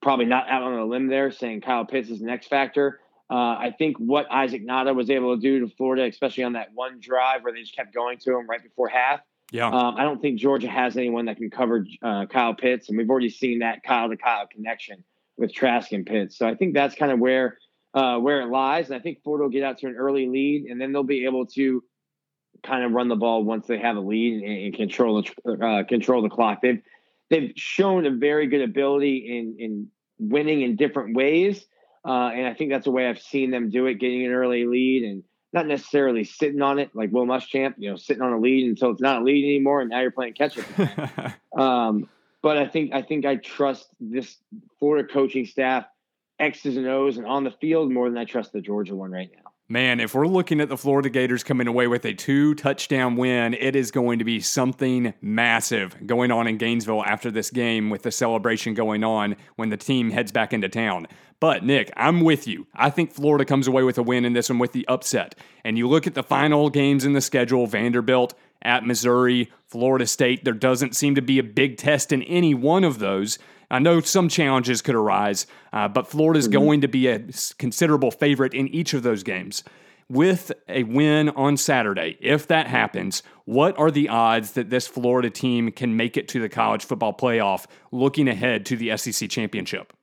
probably 0.00 0.26
not 0.26 0.48
out 0.48 0.62
on 0.62 0.74
a 0.74 0.84
limb 0.84 1.08
there 1.08 1.30
saying 1.30 1.60
Kyle 1.60 1.84
Pitts 1.84 2.10
is 2.10 2.20
an 2.20 2.28
X 2.28 2.46
factor. 2.46 3.00
Uh, 3.30 3.56
I 3.56 3.74
think 3.78 3.96
what 3.96 4.30
Isaac 4.30 4.66
Nauta 4.66 4.94
was 4.94 5.08
able 5.08 5.34
to 5.34 5.40
do 5.40 5.60
to 5.60 5.74
Florida, 5.76 6.04
especially 6.04 6.44
on 6.44 6.52
that 6.54 6.68
one 6.74 6.98
drive 7.00 7.42
where 7.42 7.52
they 7.52 7.60
just 7.60 7.74
kept 7.74 7.94
going 7.94 8.18
to 8.18 8.36
him 8.36 8.48
right 8.48 8.62
before 8.62 8.88
half. 8.88 9.20
Yeah. 9.52 9.68
Um, 9.68 9.96
I 9.96 10.02
don't 10.04 10.20
think 10.20 10.38
Georgia 10.38 10.68
has 10.68 10.96
anyone 10.96 11.26
that 11.26 11.36
can 11.36 11.50
cover 11.50 11.86
uh, 12.02 12.26
Kyle 12.26 12.54
Pitts, 12.54 12.88
and 12.88 12.98
we've 12.98 13.08
already 13.08 13.30
seen 13.30 13.60
that 13.60 13.82
Kyle 13.82 14.08
to 14.08 14.16
Kyle 14.16 14.46
connection 14.46 15.04
with 15.36 15.54
Trask 15.54 15.92
and 15.92 16.04
Pitts. 16.04 16.36
So 16.36 16.46
I 16.48 16.54
think 16.54 16.74
that's 16.74 16.94
kind 16.94 17.12
of 17.12 17.18
where 17.18 17.58
uh, 17.94 18.18
where 18.18 18.40
it 18.40 18.48
lies. 18.48 18.86
And 18.86 18.96
I 18.96 19.00
think 19.00 19.22
Florida 19.22 19.44
will 19.44 19.50
get 19.50 19.62
out 19.62 19.78
to 19.78 19.86
an 19.86 19.96
early 19.96 20.26
lead, 20.26 20.66
and 20.66 20.80
then 20.80 20.92
they'll 20.92 21.02
be 21.02 21.24
able 21.24 21.46
to 21.46 21.82
kind 22.62 22.84
of 22.84 22.92
run 22.92 23.08
the 23.08 23.16
ball 23.16 23.44
once 23.44 23.66
they 23.66 23.78
have 23.78 23.96
a 23.96 24.00
lead 24.00 24.42
and, 24.42 24.64
and 24.64 24.74
control 24.74 25.22
the 25.22 25.52
uh, 25.52 25.84
control 25.84 26.22
the 26.22 26.28
clock. 26.28 26.60
They've 26.62 26.82
they've 27.30 27.52
shown 27.56 28.06
a 28.06 28.10
very 28.10 28.46
good 28.46 28.62
ability 28.62 29.38
in 29.38 29.56
in 29.58 29.88
winning 30.18 30.62
in 30.62 30.76
different 30.76 31.16
ways, 31.16 31.64
uh, 32.04 32.30
and 32.34 32.46
I 32.46 32.54
think 32.54 32.70
that's 32.70 32.84
the 32.84 32.90
way 32.90 33.08
I've 33.08 33.20
seen 33.20 33.50
them 33.50 33.70
do 33.70 33.86
it, 33.86 33.94
getting 33.94 34.24
an 34.24 34.32
early 34.32 34.66
lead 34.66 35.04
and 35.04 35.24
not 35.52 35.66
necessarily 35.66 36.24
sitting 36.24 36.62
on 36.62 36.78
it 36.78 36.90
like 36.94 37.12
Will 37.12 37.26
Muschamp, 37.26 37.74
you 37.76 37.90
know, 37.90 37.96
sitting 37.96 38.22
on 38.22 38.32
a 38.32 38.38
lead 38.38 38.66
until 38.66 38.90
it's 38.90 39.02
not 39.02 39.20
a 39.20 39.24
lead 39.24 39.44
anymore, 39.44 39.80
and 39.80 39.90
now 39.90 40.00
you're 40.00 40.10
playing 40.10 40.34
catch 40.34 40.58
up. 40.58 41.32
um, 41.58 42.08
but 42.42 42.56
I 42.56 42.66
think 42.66 42.92
I 42.92 43.02
think 43.02 43.24
I 43.24 43.36
trust 43.36 43.88
this 44.00 44.36
Florida 44.78 45.06
coaching 45.06 45.46
staff 45.46 45.84
X's 46.38 46.76
and 46.76 46.88
O's 46.88 47.16
and 47.16 47.26
on 47.26 47.44
the 47.44 47.50
field 47.50 47.90
more 47.90 48.08
than 48.08 48.18
I 48.18 48.24
trust 48.24 48.52
the 48.52 48.60
Georgia 48.60 48.94
one 48.94 49.12
right 49.12 49.30
now. 49.32 49.51
Man, 49.72 50.00
if 50.00 50.14
we're 50.14 50.26
looking 50.26 50.60
at 50.60 50.68
the 50.68 50.76
Florida 50.76 51.08
Gators 51.08 51.42
coming 51.42 51.66
away 51.66 51.86
with 51.86 52.04
a 52.04 52.12
two 52.12 52.54
touchdown 52.54 53.16
win, 53.16 53.54
it 53.54 53.74
is 53.74 53.90
going 53.90 54.18
to 54.18 54.24
be 54.26 54.38
something 54.38 55.14
massive 55.22 56.06
going 56.06 56.30
on 56.30 56.46
in 56.46 56.58
Gainesville 56.58 57.02
after 57.02 57.30
this 57.30 57.50
game 57.50 57.88
with 57.88 58.02
the 58.02 58.10
celebration 58.10 58.74
going 58.74 59.02
on 59.02 59.34
when 59.56 59.70
the 59.70 59.78
team 59.78 60.10
heads 60.10 60.30
back 60.30 60.52
into 60.52 60.68
town. 60.68 61.06
But, 61.40 61.64
Nick, 61.64 61.90
I'm 61.96 62.20
with 62.20 62.46
you. 62.46 62.66
I 62.74 62.90
think 62.90 63.12
Florida 63.12 63.46
comes 63.46 63.66
away 63.66 63.82
with 63.82 63.96
a 63.96 64.02
win 64.02 64.26
in 64.26 64.34
this 64.34 64.50
one 64.50 64.58
with 64.58 64.72
the 64.72 64.86
upset. 64.88 65.36
And 65.64 65.78
you 65.78 65.88
look 65.88 66.06
at 66.06 66.12
the 66.12 66.22
final 66.22 66.68
games 66.68 67.06
in 67.06 67.14
the 67.14 67.22
schedule 67.22 67.66
Vanderbilt 67.66 68.34
at 68.60 68.84
Missouri, 68.84 69.50
Florida 69.68 70.06
State, 70.06 70.44
there 70.44 70.52
doesn't 70.52 70.94
seem 70.94 71.14
to 71.14 71.22
be 71.22 71.38
a 71.38 71.42
big 71.42 71.78
test 71.78 72.12
in 72.12 72.22
any 72.24 72.52
one 72.52 72.84
of 72.84 72.98
those. 72.98 73.38
I 73.72 73.78
know 73.78 74.00
some 74.00 74.28
challenges 74.28 74.82
could 74.82 74.94
arise, 74.94 75.46
uh, 75.72 75.88
but 75.88 76.06
Florida's 76.06 76.46
mm-hmm. 76.46 76.52
going 76.52 76.80
to 76.82 76.88
be 76.88 77.08
a 77.08 77.24
considerable 77.58 78.10
favorite 78.10 78.52
in 78.52 78.68
each 78.68 78.92
of 78.92 79.02
those 79.02 79.22
games. 79.22 79.64
With 80.10 80.52
a 80.68 80.82
win 80.82 81.30
on 81.30 81.56
Saturday, 81.56 82.18
if 82.20 82.46
that 82.48 82.66
happens, 82.66 83.22
what 83.46 83.78
are 83.78 83.90
the 83.90 84.10
odds 84.10 84.52
that 84.52 84.68
this 84.68 84.86
Florida 84.86 85.30
team 85.30 85.72
can 85.72 85.96
make 85.96 86.18
it 86.18 86.28
to 86.28 86.40
the 86.40 86.50
college 86.50 86.84
football 86.84 87.16
playoff 87.16 87.64
looking 87.92 88.28
ahead 88.28 88.66
to 88.66 88.76
the 88.76 88.94
SEC 88.98 89.30
championship? 89.30 89.94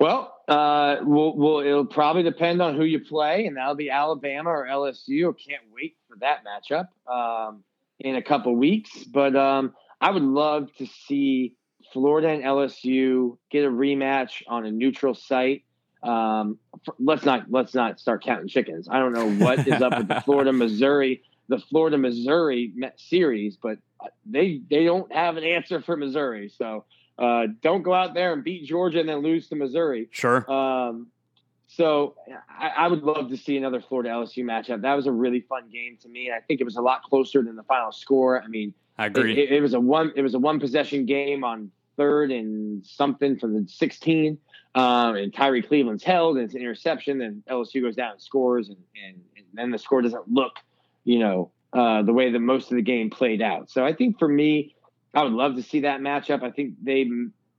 Well, 0.00 0.34
uh, 0.48 0.96
we'll, 1.02 1.36
we'll, 1.36 1.60
it'll 1.60 1.86
probably 1.86 2.24
depend 2.24 2.60
on 2.60 2.74
who 2.74 2.82
you 2.82 2.98
play, 2.98 3.46
and 3.46 3.56
that'll 3.56 3.76
be 3.76 3.90
Alabama 3.90 4.50
or 4.50 4.66
LSU. 4.66 5.32
I 5.32 5.50
can't 5.50 5.62
wait 5.72 5.96
for 6.08 6.16
that 6.18 6.40
matchup 6.44 6.88
um, 7.06 7.62
in 8.00 8.16
a 8.16 8.22
couple 8.22 8.56
weeks. 8.56 9.04
But 9.04 9.36
um, 9.36 9.74
I 10.00 10.10
would 10.10 10.22
love 10.22 10.72
to 10.78 10.86
see 10.86 11.54
Florida 11.92 12.28
and 12.28 12.42
LSU 12.42 13.38
get 13.50 13.64
a 13.64 13.68
rematch 13.68 14.42
on 14.46 14.66
a 14.66 14.70
neutral 14.70 15.14
site. 15.14 15.64
Um, 16.02 16.58
let's 16.98 17.24
not 17.24 17.50
let's 17.50 17.74
not 17.74 17.98
start 17.98 18.22
counting 18.22 18.48
chickens. 18.48 18.88
I 18.90 18.98
don't 18.98 19.12
know 19.12 19.30
what 19.44 19.66
is 19.66 19.82
up 19.82 19.98
with 19.98 20.08
the 20.08 20.20
Florida 20.20 20.52
Missouri 20.64 21.22
the 21.48 21.58
Florida 21.58 21.98
Missouri 21.98 22.72
series, 22.96 23.56
but 23.56 23.78
they 24.26 24.60
they 24.70 24.84
don't 24.84 25.12
have 25.12 25.36
an 25.36 25.44
answer 25.44 25.80
for 25.80 25.96
Missouri. 25.96 26.52
So 26.56 26.84
uh, 27.18 27.46
don't 27.62 27.82
go 27.82 27.94
out 27.94 28.14
there 28.14 28.32
and 28.32 28.44
beat 28.44 28.64
Georgia 28.64 29.00
and 29.00 29.08
then 29.08 29.18
lose 29.18 29.48
to 29.48 29.56
Missouri. 29.56 30.08
Sure. 30.10 30.48
Um, 30.50 31.08
so 31.66 32.14
I, 32.48 32.68
I, 32.68 32.88
would 32.88 33.02
love 33.02 33.28
to 33.28 33.36
see 33.36 33.56
another 33.56 33.80
Florida 33.80 34.08
LSU 34.10 34.42
matchup. 34.42 34.82
That 34.82 34.94
was 34.94 35.06
a 35.06 35.12
really 35.12 35.40
fun 35.40 35.68
game 35.70 35.98
to 36.00 36.08
me. 36.08 36.30
I 36.30 36.40
think 36.40 36.60
it 36.60 36.64
was 36.64 36.76
a 36.76 36.80
lot 36.80 37.02
closer 37.02 37.42
than 37.42 37.56
the 37.56 37.62
final 37.64 37.92
score. 37.92 38.42
I 38.42 38.46
mean, 38.46 38.72
I 38.96 39.06
agree. 39.06 39.32
It, 39.32 39.38
it, 39.38 39.52
it 39.56 39.60
was 39.60 39.74
a 39.74 39.80
one 39.80 40.12
it 40.16 40.22
was 40.22 40.34
a 40.34 40.38
one 40.38 40.60
possession 40.60 41.06
game 41.06 41.44
on 41.44 41.70
third 41.98 42.30
and 42.30 42.86
something 42.86 43.38
from 43.38 43.52
the 43.52 43.68
16. 43.68 44.38
Um, 44.74 45.16
and 45.16 45.34
Tyree 45.34 45.62
Cleveland's 45.62 46.04
held 46.04 46.36
and 46.36 46.46
it's 46.46 46.54
an 46.54 46.60
interception. 46.60 47.18
Then 47.18 47.42
LSU 47.50 47.82
goes 47.82 47.96
down 47.96 48.12
and 48.12 48.22
scores, 48.22 48.68
and, 48.68 48.78
and, 49.04 49.20
and 49.36 49.46
then 49.52 49.70
the 49.70 49.78
score 49.78 50.00
doesn't 50.00 50.30
look, 50.30 50.52
you 51.04 51.18
know, 51.18 51.50
uh, 51.72 52.02
the 52.02 52.12
way 52.12 52.30
that 52.32 52.38
most 52.38 52.70
of 52.70 52.76
the 52.76 52.82
game 52.82 53.10
played 53.10 53.42
out. 53.42 53.70
So 53.70 53.84
I 53.84 53.92
think 53.92 54.18
for 54.18 54.28
me, 54.28 54.74
I 55.14 55.22
would 55.24 55.32
love 55.32 55.56
to 55.56 55.62
see 55.62 55.80
that 55.80 56.00
matchup. 56.00 56.42
I 56.42 56.50
think 56.50 56.74
they 56.82 57.10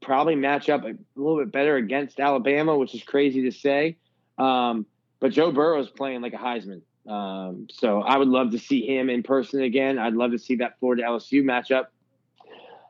probably 0.02 0.36
match 0.36 0.70
up 0.70 0.84
a 0.86 0.94
little 1.16 1.38
bit 1.38 1.52
better 1.52 1.76
against 1.76 2.20
Alabama, 2.20 2.78
which 2.78 2.96
is 2.96 3.04
crazy 3.04 3.44
to 3.44 3.52
say. 3.52 3.98
Um, 4.38 4.86
but 5.20 5.32
Joe 5.32 5.52
Burrow 5.52 5.82
is 5.82 5.90
playing 5.90 6.22
like 6.22 6.34
a 6.34 6.38
Heisman. 6.38 6.82
Um, 7.08 7.68
so 7.72 8.02
I 8.02 8.18
would 8.18 8.28
love 8.28 8.52
to 8.52 8.60
see 8.60 8.86
him 8.86 9.10
in 9.10 9.24
person 9.24 9.62
again. 9.62 9.98
I'd 10.00 10.14
love 10.14 10.32
to 10.32 10.40
see 10.40 10.56
that 10.58 10.80
Florida 10.80 11.04
LSU 11.04 11.44
matchup. 11.44 11.86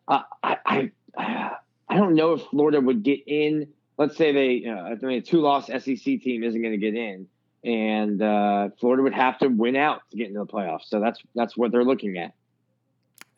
Uh, 0.07 0.21
I, 0.43 0.57
I 0.65 0.91
I 1.17 1.51
don't 1.89 2.15
know 2.15 2.33
if 2.33 2.41
Florida 2.43 2.79
would 2.79 3.03
get 3.03 3.21
in. 3.27 3.67
Let's 3.97 4.15
say 4.15 4.31
they, 4.31 4.69
I 4.69 4.95
mean, 5.05 5.19
a 5.19 5.21
two-loss 5.21 5.67
SEC 5.67 6.03
team 6.03 6.43
isn't 6.43 6.61
going 6.61 6.71
to 6.71 6.77
get 6.77 6.95
in, 6.95 7.27
and 7.63 8.21
uh, 8.21 8.69
Florida 8.79 9.03
would 9.03 9.13
have 9.13 9.37
to 9.39 9.47
win 9.47 9.75
out 9.75 10.01
to 10.11 10.17
get 10.17 10.27
into 10.27 10.39
the 10.39 10.45
playoffs. 10.45 10.85
So 10.85 10.99
that's 10.99 11.19
that's 11.35 11.57
what 11.57 11.71
they're 11.71 11.83
looking 11.83 12.17
at. 12.17 12.33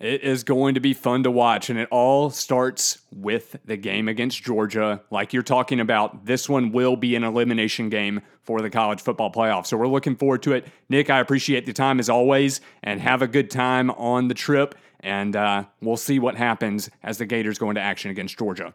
It 0.02 0.24
is 0.24 0.44
going 0.44 0.74
to 0.74 0.80
be 0.80 0.96
fun 0.96 1.22
to 1.24 1.32
watch, 1.32 1.70
and 1.70 1.78
it 1.78 1.88
all 1.92 2.32
starts 2.32 3.04
with 3.12 3.56
the 3.66 3.78
game 3.78 4.08
against 4.08 4.42
Georgia. 4.42 5.04
Like 5.12 5.32
you're 5.32 5.44
talking 5.44 5.80
about, 5.80 6.26
this 6.26 6.50
one 6.50 6.72
will 6.72 6.96
be 6.96 7.16
an 7.16 7.24
elimination 7.24 7.90
game 7.90 8.22
for 8.42 8.62
the 8.62 8.72
college 8.72 9.00
football 9.00 9.32
playoff. 9.32 9.68
So 9.68 9.78
we're 9.78 9.88
looking 9.88 10.16
forward 10.16 10.42
to 10.44 10.54
it. 10.54 10.66
Nick, 10.90 11.12
I 11.12 11.20
appreciate 11.20 11.68
the 11.68 11.74
time 11.74 12.00
as 12.00 12.10
always, 12.10 12.62
and 12.82 13.00
have 13.00 13.22
a 13.22 13.28
good 13.28 13.52
time 13.52 13.92
on 13.92 14.28
the 14.28 14.34
trip. 14.34 14.74
And 15.02 15.36
uh, 15.36 15.66
we'll 15.82 15.98
see 15.98 16.20
what 16.20 16.36
happens 16.36 16.90
as 17.04 17.18
the 17.18 17.26
Gators 17.26 17.58
go 17.58 17.70
into 17.70 17.82
action 17.82 18.12
against 18.12 18.38
Georgia. 18.38 18.74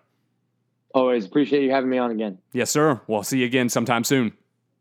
Always 0.95 1.25
appreciate 1.27 1.63
you 1.63 1.71
having 1.71 1.91
me 1.91 1.99
on 1.99 2.11
again. 2.11 2.39
Yes, 2.53 2.71
sir. 2.71 3.01
We'll 3.07 3.23
see 3.23 3.41
you 3.41 3.47
again 3.47 3.69
sometime 3.69 4.05
soon. 4.05 4.33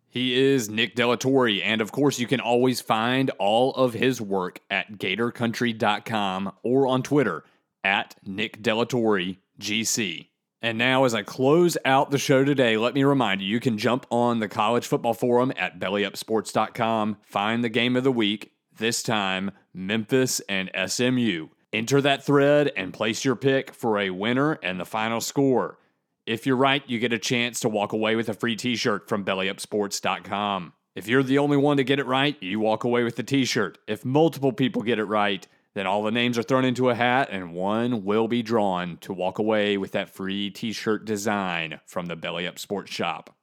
He 0.10 0.34
is 0.34 0.70
Nick 0.70 0.96
de 0.96 1.06
la 1.06 1.18
Torre, 1.18 1.62
and 1.62 1.82
of 1.82 1.92
course, 1.92 2.20
you 2.20 2.26
can 2.26 2.40
always 2.40 2.80
find 2.80 3.32
all 3.32 3.74
of 3.74 3.94
his 3.94 4.22
work 4.22 4.62
at 4.70 4.94
GatorCountry.com 4.94 6.54
or 6.64 6.88
on 6.88 7.04
Twitter 7.04 7.44
at 7.84 8.16
Nick 8.26 8.62
de 8.62 8.74
la 8.74 8.86
Torre 8.86 9.36
GC. 9.60 10.30
And 10.62 10.78
now, 10.78 11.04
as 11.04 11.14
I 11.14 11.22
close 11.22 11.78
out 11.84 12.12
the 12.12 12.18
show 12.18 12.46
today, 12.46 12.78
let 12.78 12.94
me 12.94 13.04
remind 13.04 13.42
you 13.42 13.48
you 13.48 13.60
can 13.60 13.78
jump 13.78 14.06
on 14.10 14.40
the 14.40 14.48
college 14.48 14.88
football 14.88 15.14
forum 15.14 15.52
at 15.58 15.80
bellyupsports.com, 15.80 17.18
find 17.22 17.62
the 17.62 17.70
game 17.70 17.98
of 17.98 18.06
the 18.06 18.12
week, 18.12 18.54
this 18.78 19.04
time 19.04 19.52
Memphis 19.76 20.40
and 20.48 20.72
SMU. 20.88 21.50
Enter 21.74 22.00
that 22.02 22.26
thread 22.26 22.72
and 22.78 22.94
place 22.94 23.26
your 23.26 23.36
pick 23.36 23.74
for 23.74 24.00
a 24.00 24.10
winner 24.10 24.54
and 24.64 24.80
the 24.80 24.86
final 24.86 25.20
score. 25.20 25.78
If 26.26 26.48
you're 26.48 26.56
right, 26.56 26.82
you 26.88 26.98
get 27.00 27.12
a 27.14 27.20
chance 27.20 27.60
to 27.60 27.70
walk 27.70 27.92
away 27.92 28.16
with 28.16 28.30
a 28.30 28.34
free 28.34 28.56
t 28.56 28.76
shirt 28.76 29.10
from 29.10 29.26
bellyupsports.com. 29.26 30.74
If 30.96 31.08
you're 31.10 31.24
the 31.24 31.38
only 31.38 31.58
one 31.58 31.78
to 31.78 31.84
get 31.84 32.00
it 32.00 32.06
right, 32.06 32.42
you 32.42 32.62
walk 32.62 32.86
away 32.86 33.04
with 33.04 33.18
the 33.18 33.24
t 33.24 33.44
shirt. 33.44 33.78
If 33.86 34.06
multiple 34.06 34.54
people 34.54 34.82
get 34.82 34.98
it 34.98 35.06
right, 35.06 35.46
then 35.74 35.86
all 35.86 36.04
the 36.04 36.12
names 36.12 36.38
are 36.38 36.44
thrown 36.44 36.64
into 36.64 36.90
a 36.90 36.96
hat 36.96 37.28
and 37.30 37.54
one 37.54 38.06
will 38.06 38.30
be 38.30 38.42
drawn 38.42 38.96
to 39.02 39.12
walk 39.12 39.40
away 39.40 39.78
with 39.78 39.92
that 39.92 40.10
free 40.10 40.50
t 40.50 40.72
shirt 40.72 41.04
design 41.04 41.82
from 41.86 42.06
the 42.06 42.16
Belly 42.16 42.48
Up 42.48 42.58
Sports 42.58 42.92
Shop. 42.94 43.36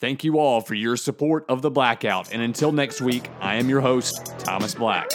Thank 0.00 0.24
you 0.24 0.38
all 0.38 0.60
for 0.60 0.74
your 0.74 0.96
support 0.96 1.44
of 1.48 1.60
the 1.60 1.70
Blackout, 1.70 2.32
and 2.32 2.40
until 2.40 2.70
next 2.70 3.00
week, 3.00 3.28
I 3.40 3.56
am 3.56 3.68
your 3.68 3.80
host, 3.80 4.32
Thomas 4.38 4.74
Black. 4.74 5.10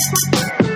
Thank 0.00 0.62
you. 0.62 0.69